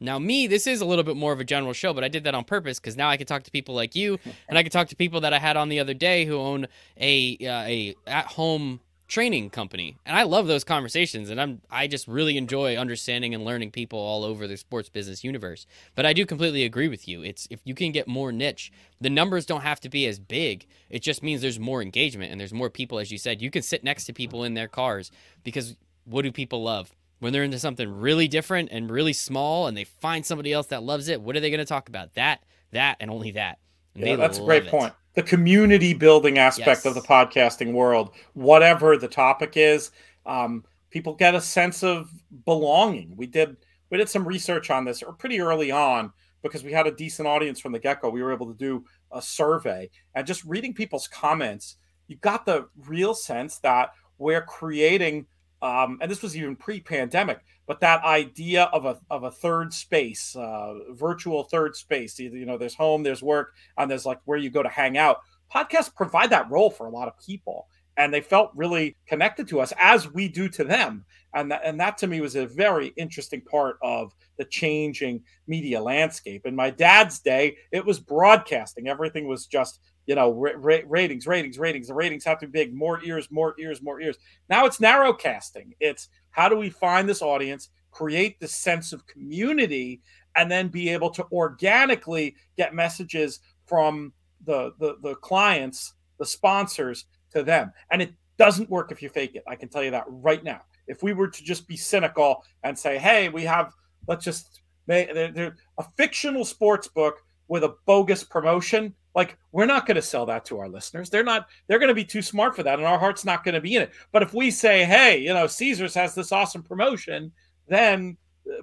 [0.00, 2.24] now, me, this is a little bit more of a general show, but I did
[2.24, 4.70] that on purpose because now I can talk to people like you, and I can
[4.70, 6.66] talk to people that I had on the other day who own
[6.98, 11.88] a uh, a at home training company, and I love those conversations, and I'm I
[11.88, 15.66] just really enjoy understanding and learning people all over the sports business universe.
[15.94, 17.22] But I do completely agree with you.
[17.22, 20.66] It's if you can get more niche, the numbers don't have to be as big.
[20.90, 23.42] It just means there's more engagement and there's more people, as you said.
[23.42, 25.10] You can sit next to people in their cars
[25.42, 26.92] because what do people love?
[27.20, 30.82] When they're into something really different and really small and they find somebody else that
[30.82, 32.14] loves it, what are they going to talk about?
[32.14, 33.58] That, that, and only that.
[33.94, 34.70] And yeah, that's a great it.
[34.70, 34.92] point.
[35.14, 36.86] The community building aspect yes.
[36.86, 39.90] of the podcasting world, whatever the topic is,
[40.26, 42.08] um, people get a sense of
[42.44, 43.14] belonging.
[43.16, 43.56] We did
[43.90, 47.26] we did some research on this or pretty early on because we had a decent
[47.26, 48.10] audience from the get-go.
[48.10, 51.76] We were able to do a survey and just reading people's comments,
[52.06, 55.26] you got the real sense that we're creating
[55.60, 60.36] um, and this was even pre-pandemic, but that idea of a of a third space,
[60.36, 62.18] uh, virtual third space.
[62.18, 65.18] You know, there's home, there's work, and there's like where you go to hang out.
[65.52, 67.66] Podcasts provide that role for a lot of people,
[67.96, 71.04] and they felt really connected to us as we do to them.
[71.34, 75.80] And that, and that to me was a very interesting part of the changing media
[75.82, 76.46] landscape.
[76.46, 78.88] In my dad's day, it was broadcasting.
[78.88, 81.88] Everything was just you know, ra- ratings, ratings, ratings.
[81.88, 82.74] The ratings have to be big.
[82.74, 84.16] More ears, more ears, more ears.
[84.48, 85.74] Now it's narrow casting.
[85.80, 90.00] It's how do we find this audience, create this sense of community,
[90.34, 94.14] and then be able to organically get messages from
[94.46, 97.70] the the, the clients, the sponsors to them.
[97.90, 99.44] And it doesn't work if you fake it.
[99.46, 100.62] I can tell you that right now.
[100.86, 103.74] If we were to just be cynical and say, "Hey, we have
[104.06, 105.52] let's just make a
[105.98, 107.16] fictional sports book
[107.48, 111.24] with a bogus promotion," like we're not going to sell that to our listeners they're
[111.24, 113.60] not they're going to be too smart for that and our heart's not going to
[113.60, 117.32] be in it but if we say hey you know caesars has this awesome promotion
[117.66, 118.16] then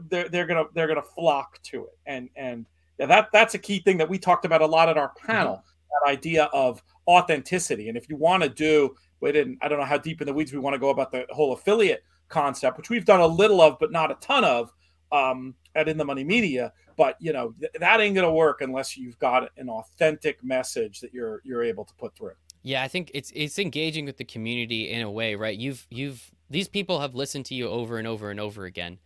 [0.10, 2.66] they're, they're going to they're going to flock to it and and
[2.98, 5.28] yeah, that that's a key thing that we talked about a lot at our mm-hmm.
[5.28, 6.06] panel mm-hmm.
[6.08, 9.86] that idea of authenticity and if you want to do we didn't i don't know
[9.86, 12.90] how deep in the weeds we want to go about the whole affiliate concept which
[12.90, 14.72] we've done a little of but not a ton of
[15.12, 18.98] um, at in the money media but you know th- that ain't gonna work unless
[18.98, 22.32] you've got an authentic message that you're you're able to put through.
[22.64, 25.58] Yeah i think it's it's engaging with the community in a way right?
[25.58, 29.00] You've you've these people have listened to you over and over and over again.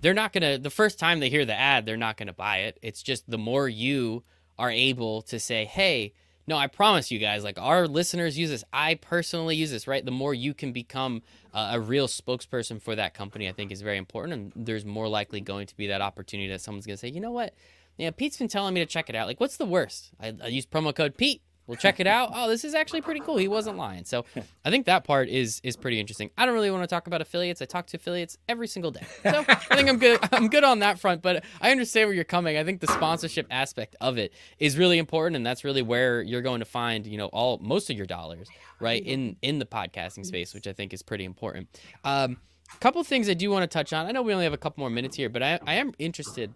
[0.00, 2.78] They're not gonna the first time they hear the ad they're not gonna buy it.
[2.82, 4.24] It's just the more you
[4.58, 6.12] are able to say hey
[6.46, 8.64] no, I promise you guys, like our listeners use this.
[8.72, 10.04] I personally use this, right?
[10.04, 11.22] The more you can become
[11.54, 14.32] uh, a real spokesperson for that company, I think is very important.
[14.34, 17.20] And there's more likely going to be that opportunity that someone's going to say, you
[17.20, 17.54] know what?
[17.96, 19.26] Yeah, Pete's been telling me to check it out.
[19.26, 20.10] Like, what's the worst?
[20.20, 22.30] I, I use promo code Pete we'll check it out.
[22.34, 23.36] Oh, this is actually pretty cool.
[23.36, 24.04] He wasn't lying.
[24.04, 24.24] So
[24.64, 26.30] I think that part is is pretty interesting.
[26.36, 27.62] I don't really want to talk about affiliates.
[27.62, 29.06] I talk to affiliates every single day.
[29.22, 30.20] So I think I'm good.
[30.32, 31.22] I'm good on that front.
[31.22, 32.56] But I understand where you're coming.
[32.56, 36.42] I think the sponsorship aspect of it is really important, and that's really where you're
[36.42, 38.48] going to find you know all most of your dollars
[38.80, 41.68] right in in the podcasting space, which I think is pretty important.
[42.04, 42.38] Um,
[42.74, 44.06] a couple things I do want to touch on.
[44.06, 46.52] I know we only have a couple more minutes here, but I I am interested.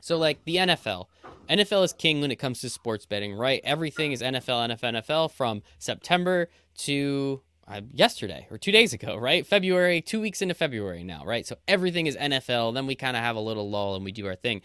[0.00, 1.06] So like the NFL
[1.50, 3.60] NFL is king when it comes to sports betting, right?
[3.64, 6.48] Everything is NFL, NFL, NFL from September
[6.78, 9.44] to uh, yesterday or two days ago, right?
[9.44, 11.44] February, two weeks into February now, right?
[11.46, 12.74] So everything is NFL.
[12.74, 14.62] Then we kind of have a little lull and we do our thing.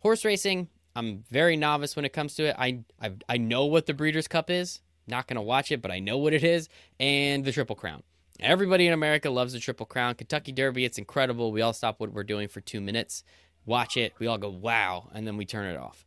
[0.00, 2.56] Horse racing, I'm very novice when it comes to it.
[2.58, 4.80] I I, I know what the Breeders' Cup is.
[5.06, 6.68] Not gonna watch it, but I know what it is.
[7.00, 8.02] And the Triple Crown.
[8.40, 10.14] Everybody in America loves the Triple Crown.
[10.14, 11.50] Kentucky Derby, it's incredible.
[11.50, 13.24] We all stop what we're doing for two minutes,
[13.66, 14.12] watch it.
[14.18, 16.06] We all go wow, and then we turn it off.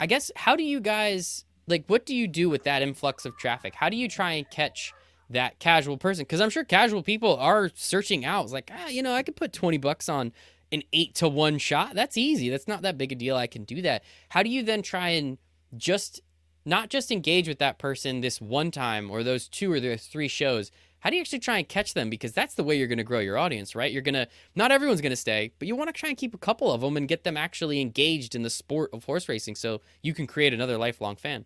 [0.00, 3.36] I guess how do you guys like what do you do with that influx of
[3.36, 3.74] traffic?
[3.74, 4.92] How do you try and catch
[5.30, 6.24] that casual person?
[6.24, 8.50] Because I'm sure casual people are searching out.
[8.50, 10.32] Like, ah, you know, I could put 20 bucks on
[10.72, 11.94] an eight to one shot.
[11.94, 12.50] That's easy.
[12.50, 13.36] That's not that big a deal.
[13.36, 14.02] I can do that.
[14.30, 15.38] How do you then try and
[15.76, 16.20] just
[16.64, 20.28] not just engage with that person this one time or those two or those three
[20.28, 20.70] shows.
[21.04, 22.08] How do you actually try and catch them?
[22.08, 23.92] Because that's the way you're going to grow your audience, right?
[23.92, 26.32] You're going to, not everyone's going to stay, but you want to try and keep
[26.32, 29.54] a couple of them and get them actually engaged in the sport of horse racing
[29.54, 31.44] so you can create another lifelong fan.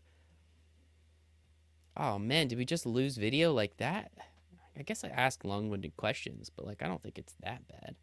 [1.96, 4.12] Oh man, did we just lose video like that?
[4.78, 7.96] I guess I ask long-winded questions, but like I don't think it's that bad.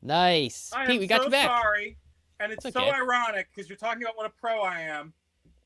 [0.00, 1.00] Nice, I Pete.
[1.00, 1.46] We got so you back.
[1.46, 1.98] sorry,
[2.40, 5.12] and it's It's so ironic because you're talking about what a pro I am,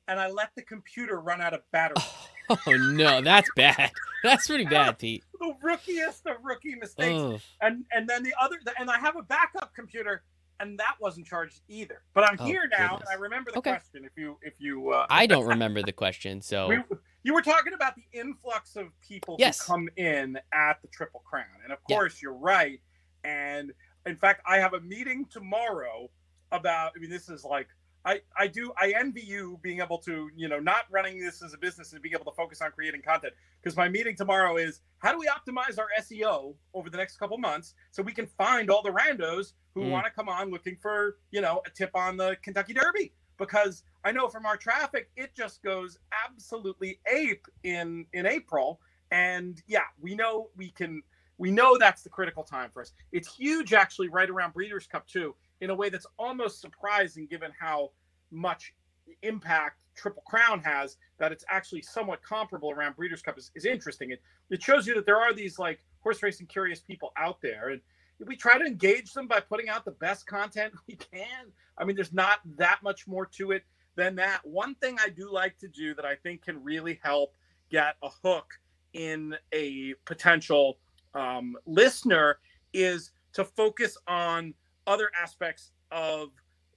[0.08, 1.94] and I let the computer run out of battery.
[1.98, 2.27] Oh
[2.66, 3.92] no, that's bad.
[4.24, 5.22] That's pretty bad, Pete.
[5.38, 7.22] the rookiest of rookie mistakes.
[7.60, 10.24] And and then the other, and I have a backup computer,
[10.58, 12.02] and that wasn't charged either.
[12.14, 13.08] But I'm Oh, here now, goodness.
[13.08, 13.70] and I remember the Okay.
[13.70, 14.04] question.
[14.04, 16.78] If you if you uh, I don't remember the question, so we,
[17.22, 19.60] you were talking about the influx of people Yes.
[19.64, 21.96] who come in at the Triple Crown, and of Yeah.
[21.96, 22.80] course you're right.
[23.22, 23.72] And
[24.04, 26.10] in fact, I have a meeting tomorrow
[26.50, 26.90] about.
[26.96, 27.68] I mean, this is like
[28.04, 31.54] I I do I envy you being able to you know not running this as
[31.54, 33.34] a business and being able to focus on creating content.
[33.62, 37.38] Because my meeting tomorrow is how do we optimize our SEO over the next couple
[37.38, 39.90] months so we can find all the randos who Mm.
[39.90, 43.12] want to come on looking for you know a tip on the Kentucky Derby?
[43.38, 48.80] Because I know from our traffic it just goes absolutely ape in in April.
[49.12, 51.02] And yeah we know we can
[51.38, 52.92] we know that's the critical time for us.
[53.12, 57.50] It's huge actually right around Breeders' Cup too in a way that's almost surprising given
[57.58, 57.90] how
[58.30, 58.74] much
[59.22, 64.10] impact Triple Crown has that it's actually somewhat comparable around Breeders' Cup is, is interesting
[64.10, 67.70] it it shows you that there are these like horse racing curious people out there
[67.70, 67.80] and
[68.26, 71.96] we try to engage them by putting out the best content we can I mean,
[71.96, 73.62] there's not that much more to it
[73.96, 74.40] than that.
[74.44, 77.34] One thing I do like to do that I think can really help
[77.70, 78.46] get a hook
[78.92, 80.78] in a potential
[81.14, 82.38] um, listener
[82.72, 84.54] is to focus on
[84.88, 86.30] other aspects of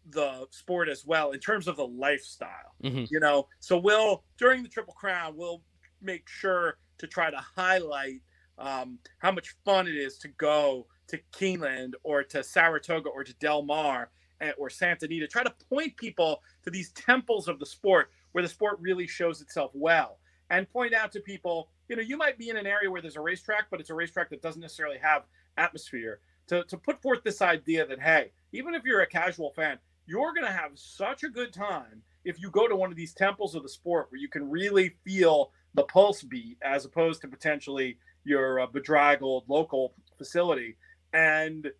[0.09, 2.76] the sport as well in terms of the lifestyle.
[2.84, 3.07] Mhm.
[3.09, 5.64] You know, so we'll during the Triple Crown, we'll
[6.01, 8.22] make sure to try to highlight
[8.57, 13.34] um, how much fun it is to go to Keeneland or to Saratoga or to
[13.36, 15.28] Del Mar and- or Santa Anita.
[15.28, 19.41] Try to point people to these temples of the sport where the sport really shows
[19.41, 20.20] itself well,
[20.51, 23.16] and point out to people, you know, you might be in an area where there's
[23.18, 25.26] a racetrack, but it's a racetrack that doesn't necessarily have
[25.57, 26.22] atmosphere.
[26.51, 30.33] To to put forth this idea that hey, even if you're a casual fan, you're
[30.33, 33.55] going to have such a good time if you go to one of these temples
[33.55, 37.97] of the sport where you can really feel the pulse beat as opposed to potentially
[38.25, 40.75] your uh, bedraggled local facility.
[41.13, 41.71] And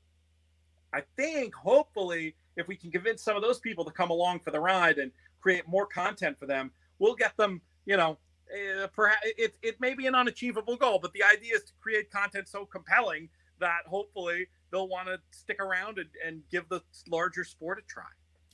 [0.94, 4.52] I think hopefully, if we can convince some of those people to come along for
[4.52, 5.12] the ride and
[5.42, 7.60] create more content for them, we'll get them.
[7.86, 8.18] You know,
[8.50, 12.10] uh, perhaps it it may be an unachievable goal, but the idea is to create
[12.10, 13.28] content so compelling
[13.60, 18.04] that hopefully they'll want to stick around and, and give the larger sport a try.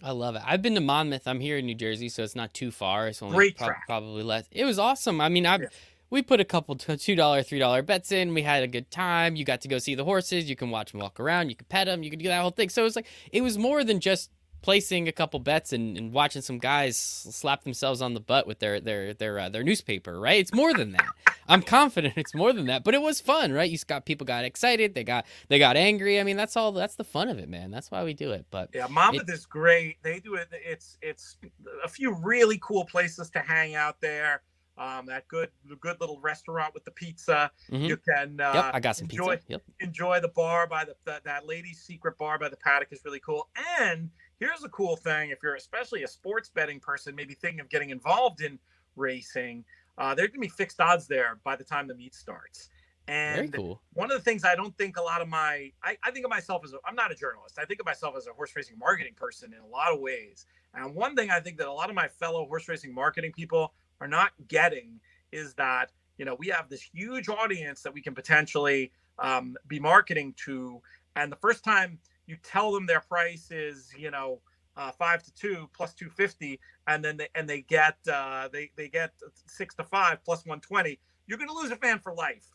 [0.04, 0.44] I love it.
[0.46, 1.28] I've been to Monmouth.
[1.28, 3.08] I'm here in New Jersey, so it's not too far.
[3.08, 3.84] It's only Great track.
[3.88, 4.46] probably less.
[4.52, 5.20] It was awesome.
[5.20, 5.68] I mean, I Yeah.
[6.12, 8.34] we put a couple two dollar, three dollar bets in.
[8.36, 9.36] We had a good time.
[9.36, 10.48] You got to go see the horses.
[10.50, 11.50] You can watch them walk around.
[11.50, 12.04] You can pet them.
[12.04, 12.70] You can do that whole thing.
[12.70, 14.30] So it was like it was more than just
[14.62, 18.60] placing a couple bets and, and watching some guys slap themselves on the butt with
[18.60, 20.20] their their their uh, their newspaper.
[20.20, 20.40] Right?
[20.40, 21.08] It's more than that.
[21.48, 22.84] I'm confident it's more than that.
[22.84, 23.70] But it was fun, right?
[23.70, 24.96] You got people got excited.
[24.96, 26.20] They got they got angry.
[26.20, 26.72] I mean, that's all.
[26.72, 27.72] That's the fun of it, man.
[27.72, 28.46] That's why we do it.
[28.52, 29.98] But Yeah, Monmouth is great.
[30.04, 30.48] They do it.
[30.52, 31.38] It's it's
[31.84, 34.42] a few really cool places to hang out there.
[34.78, 37.50] Um, that good good little restaurant with the pizza.
[37.72, 37.88] Mhm.
[37.88, 39.54] You can uh, yep, I got some enjoy pizza.
[39.54, 39.62] Yep.
[39.80, 43.20] enjoy the bar by the, the that lady's secret bar by the paddock is really
[43.22, 43.50] cool.
[43.80, 47.70] And here's a cool thing: if you're especially a sports betting person, maybe thinking of
[47.70, 48.60] getting involved in
[48.96, 49.66] racing,
[49.98, 52.70] uh, gonna be fixed odds there by the time the meet starts.
[53.10, 53.82] And cool.
[53.94, 56.30] one of the things I don't think a lot of my I, I think of
[56.30, 57.58] myself as a, I'm not a journalist.
[57.58, 60.46] I think of myself as a horse racing marketing person in a lot of ways.
[60.74, 63.74] And one thing I think that a lot of my fellow horse racing marketing people
[64.02, 65.00] are not getting
[65.32, 69.80] is that you know we have this huge audience that we can potentially um, be
[69.80, 70.82] marketing to,
[71.16, 74.42] and the first time you tell them their price is you know
[74.78, 78.72] uh, five to two plus two fifty, and then they and they get uh, they
[78.76, 79.12] they get
[79.48, 82.46] six to five plus one twenty, you're going to lose a fan for life.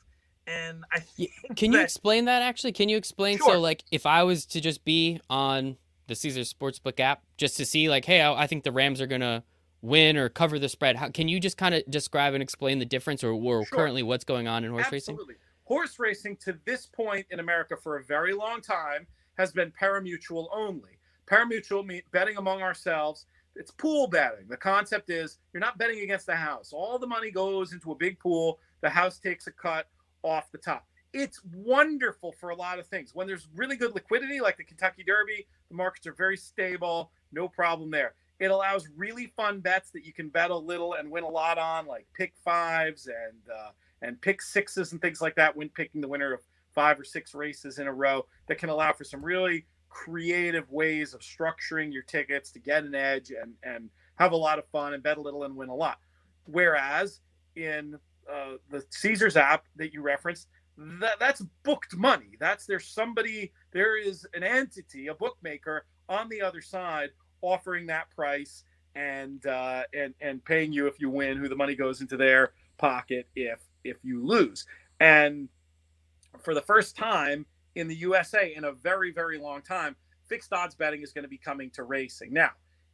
[0.46, 1.00] And I
[1.54, 2.72] Can you that- explain that actually?
[2.72, 3.54] Can you explain Sure.
[3.54, 5.76] so like if I was to just be on
[6.08, 9.06] the Caesar Sportsbook app just to see like, hey, I, I think the Rams are
[9.06, 9.44] gonna
[9.82, 10.96] win or cover the spread.
[10.96, 13.78] How can you just kind of describe and explain the difference or, or Sure.
[13.78, 15.14] currently what's going on in horse racing?
[15.14, 15.34] Absolutely.
[15.64, 19.06] Horse racing to this point in America for a very long time
[19.38, 20.98] has been parimutuel only.
[21.26, 23.26] Parimutuel mean betting among ourselves.
[23.54, 24.48] It's pool betting.
[24.48, 26.72] The concept is you're not betting against the house.
[26.72, 28.58] All the money goes into a big pool.
[28.80, 29.88] The house takes a cut
[30.22, 30.86] off the top.
[31.12, 33.14] It's wonderful for a lot of things.
[33.14, 37.48] When there's really good liquidity, like the Kentucky Derby, the markets are very stable, no
[37.48, 38.14] problem there.
[38.38, 41.58] It allows really fun bets that you can bet a little and win a lot
[41.58, 43.70] on, like pick fives and uh,
[44.00, 46.40] and pick sixes and things like that when picking the winner of
[46.74, 48.26] five or six races in a row.
[48.48, 52.94] That can allow for some really creative ways of structuring your tickets to get an
[52.94, 55.74] edge and and have a lot of fun and bet a little and win a
[55.74, 55.98] lot.
[56.46, 57.20] Whereas
[57.56, 57.98] in
[58.30, 62.36] uh, the Caesars app that you referenced, that that's booked money.
[62.40, 67.10] That's there's somebody, there is an entity, a bookmaker on the other side
[67.42, 68.64] offering that price
[68.94, 72.52] and uh, and and paying you if you win, who the money goes into their
[72.78, 74.66] pocket if if you lose.
[75.00, 75.48] And
[76.40, 77.44] for the first time
[77.74, 79.96] in the USA in a very very long time,
[80.28, 82.32] fixed odds betting is going to be coming to racing.
[82.32, 82.50] Now,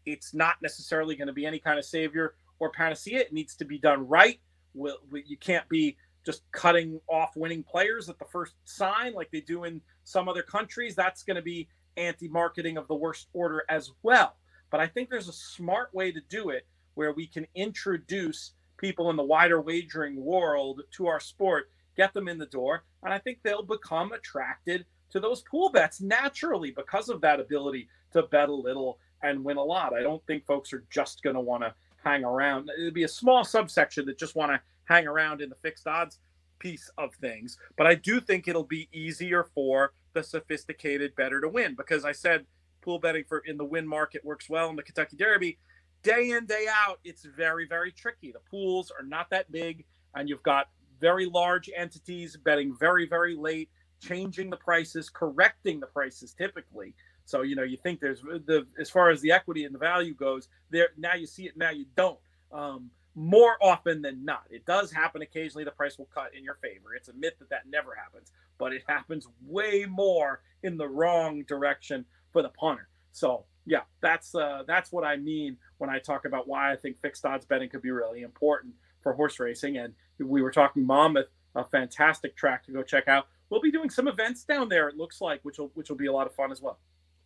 [0.07, 3.21] it's not necessarily going to be any kind of savior or panacea.
[3.21, 4.41] It needs to be done right.
[4.75, 9.65] You can't be just cutting off winning players at the first sign like they do
[9.65, 10.95] in some other countries.
[10.95, 14.37] That's going to be anti marketing of the worst order as well.
[14.71, 19.11] But I think there's a smart way to do it where we can introduce people
[19.11, 23.19] in the wider wagering world to our sport, get them in the door, and I
[23.19, 28.49] think they'll become attracted to those pool bets naturally because of that ability to bet
[28.49, 29.93] a little and win a lot.
[29.93, 31.75] I don't think folks are just going to want to
[32.05, 32.71] hang around.
[32.79, 36.19] It'd be a small subsection that just want to hang around in the fixed odds
[36.61, 37.59] piece of things.
[37.77, 42.13] But I do think it'll be easier for the sophisticated bettor to win because I
[42.13, 42.47] said
[42.81, 45.59] pool betting for in the win market works well in the Kentucky Derby.
[46.03, 48.31] Day in, day out, it's very, very tricky.
[48.31, 49.85] The pools are not that big,
[50.15, 50.69] and you've got
[51.01, 53.71] very large entities betting very, very late,
[54.01, 56.95] changing the prices, correcting the prices typically.
[57.25, 60.15] So you know, you think there's the as far as the equity and the value
[60.15, 62.19] goes, there now you see it, now you don't.
[62.53, 64.45] Um, more often than not.
[64.49, 66.95] It does happen occasionally, the price will cut in your favor.
[66.97, 71.43] It's a myth that that never happens, but it happens way more in the wrong
[71.43, 72.89] direction for the punter.
[73.11, 77.01] So, yeah, that's uh, that's what I mean when I talk about why I think
[77.01, 79.79] fixed odds betting could be really important for horse racing.
[79.79, 83.29] And we were talking Monmouth, a fantastic track to go check out.
[83.51, 84.89] We'll be doing some events down there.
[84.89, 86.79] It looks like, which will which will be a lot of fun as well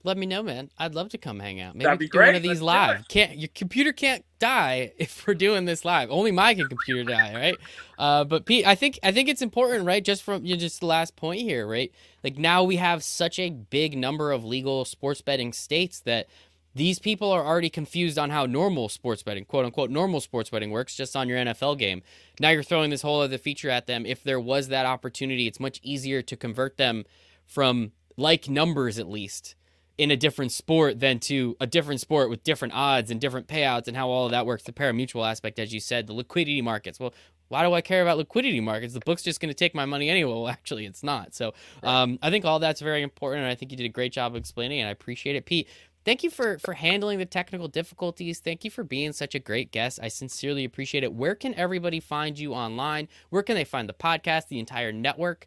[0.05, 0.71] let me know, man.
[0.79, 1.75] I'd love to come hang out.
[1.75, 2.29] Maybe That'd be do great.
[2.29, 3.09] one of these Let's live.
[3.09, 6.11] Can't your computer can't die if we're doing this live.
[6.11, 7.57] Only my computer die, right?
[7.99, 10.05] Uh, but Pete, I think I think it's important, right?
[10.05, 11.93] Just from you know, just the last point here, right?
[12.25, 16.27] Like now we have such a big number of legal sports betting states that
[16.75, 20.71] these people are already confused on how normal sports betting, quote unquote, normal sports betting
[20.71, 22.03] works just on your NFL game.
[22.41, 24.07] Now you're throwing this whole other feature at them.
[24.07, 27.05] If there was that opportunity, it's much easier to convert them
[27.47, 29.55] from like numbers at least
[29.99, 33.89] in a different sport than to a different sport with different odds and different payouts
[33.89, 34.63] and how all of that works.
[34.63, 36.99] The parimutuel aspect, as you said, the liquidity markets.
[36.99, 37.13] Well,
[37.49, 38.95] why do I care about liquidity markets?
[38.95, 40.33] The book's just going to take my money anyway.
[40.33, 41.35] Well, actually, it's not.
[41.35, 41.53] So
[41.83, 44.33] um, I think all that's very important, and I think you did a great job
[44.33, 45.69] of explaining, it, I appreciate it, Pete.
[46.05, 48.41] Thank you for for handling the technical difficulties.
[48.41, 50.01] Thank you for being such a great guest.
[50.03, 51.13] I sincerely appreciate it.
[51.13, 53.09] Where can everybody find you online?
[53.31, 55.47] Where can they find the podcast, the entire network?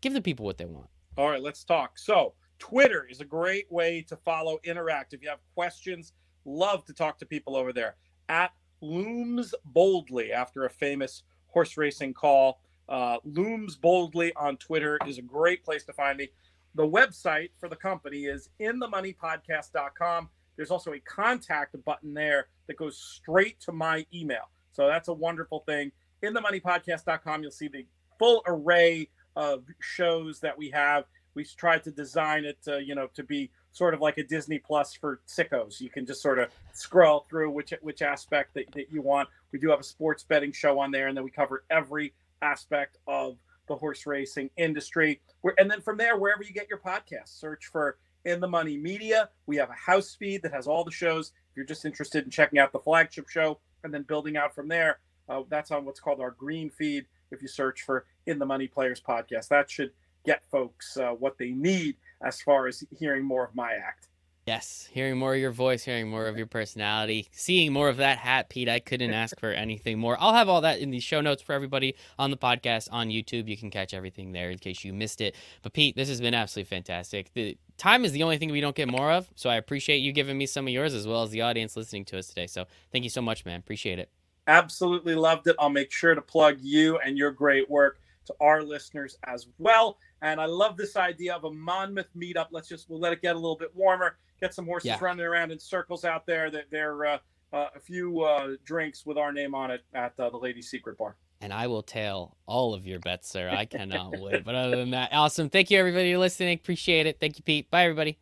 [0.00, 0.88] Give the people what they want.
[1.16, 1.98] All right, let's talk.
[1.98, 5.14] So, Twitter is a great way to follow, interact.
[5.14, 6.12] If you have questions,
[6.44, 7.96] love to talk to people over there.
[8.28, 12.60] At Looms Boldly, after a famous horse racing call.
[12.88, 16.28] Uh, Looms Boldly on Twitter is a great place to find me.
[16.76, 20.28] The website for the company is inthemoneypodcast.com.
[20.56, 24.50] There's also a contact button there that goes straight to my email.
[24.72, 25.90] So that's a wonderful thing.
[26.22, 27.86] Inthemoneypodcast.com, you'll see the
[28.18, 31.04] full array of shows that we have.
[31.34, 34.58] We tried to design it to, you know, to be sort of like a Disney
[34.58, 35.80] Plus for sickos.
[35.80, 39.30] You can just sort of scroll through which which aspect that, that you want.
[39.50, 42.12] We do have a sports betting show on there, and then we cover every
[42.42, 45.20] aspect of the horse racing industry.
[45.58, 49.30] And then from there, wherever you get your podcast, search for In the Money Media.
[49.46, 51.32] We have a house feed that has all the shows.
[51.50, 54.68] If you're just interested in checking out the flagship show and then building out from
[54.68, 54.98] there,
[55.28, 57.06] uh, that's on what's called our green feed.
[57.30, 59.90] If you search for In the Money Players podcast, that should
[60.24, 64.08] get folks uh, what they need as far as hearing more of my act.
[64.46, 68.18] Yes, hearing more of your voice, hearing more of your personality, seeing more of that
[68.18, 68.68] hat, Pete.
[68.68, 70.16] I couldn't ask for anything more.
[70.20, 73.48] I'll have all that in the show notes for everybody on the podcast on YouTube.
[73.48, 75.34] You can catch everything there in case you missed it.
[75.62, 77.34] But Pete, this has been absolutely fantastic.
[77.34, 80.12] The time is the only thing we don't get more of, so I appreciate you
[80.12, 82.46] giving me some of yours as well as the audience listening to us today.
[82.46, 83.58] So thank you so much, man.
[83.58, 84.10] Appreciate it.
[84.46, 85.56] Absolutely loved it.
[85.58, 89.98] I'll make sure to plug you and your great work to our listeners as well.
[90.22, 92.48] And I love this idea of a Monmouth meetup.
[92.52, 94.98] Let's just we'll let it get a little bit warmer, get some horses Yeah.
[95.00, 96.50] running around in circles out there.
[96.50, 97.18] That there uh,
[97.52, 100.98] uh, a few uh, drinks with our name on it at uh, the Lady's Secret
[100.98, 101.16] Bar.
[101.40, 103.50] And I will tail all of your bets, sir.
[103.50, 104.42] I cannot wait.
[104.44, 105.50] But other than that, awesome.
[105.50, 106.54] Thank you, everybody, for listening.
[106.54, 107.20] Appreciate it.
[107.20, 107.70] Thank you, Pete.
[107.70, 108.18] Bye, everybody.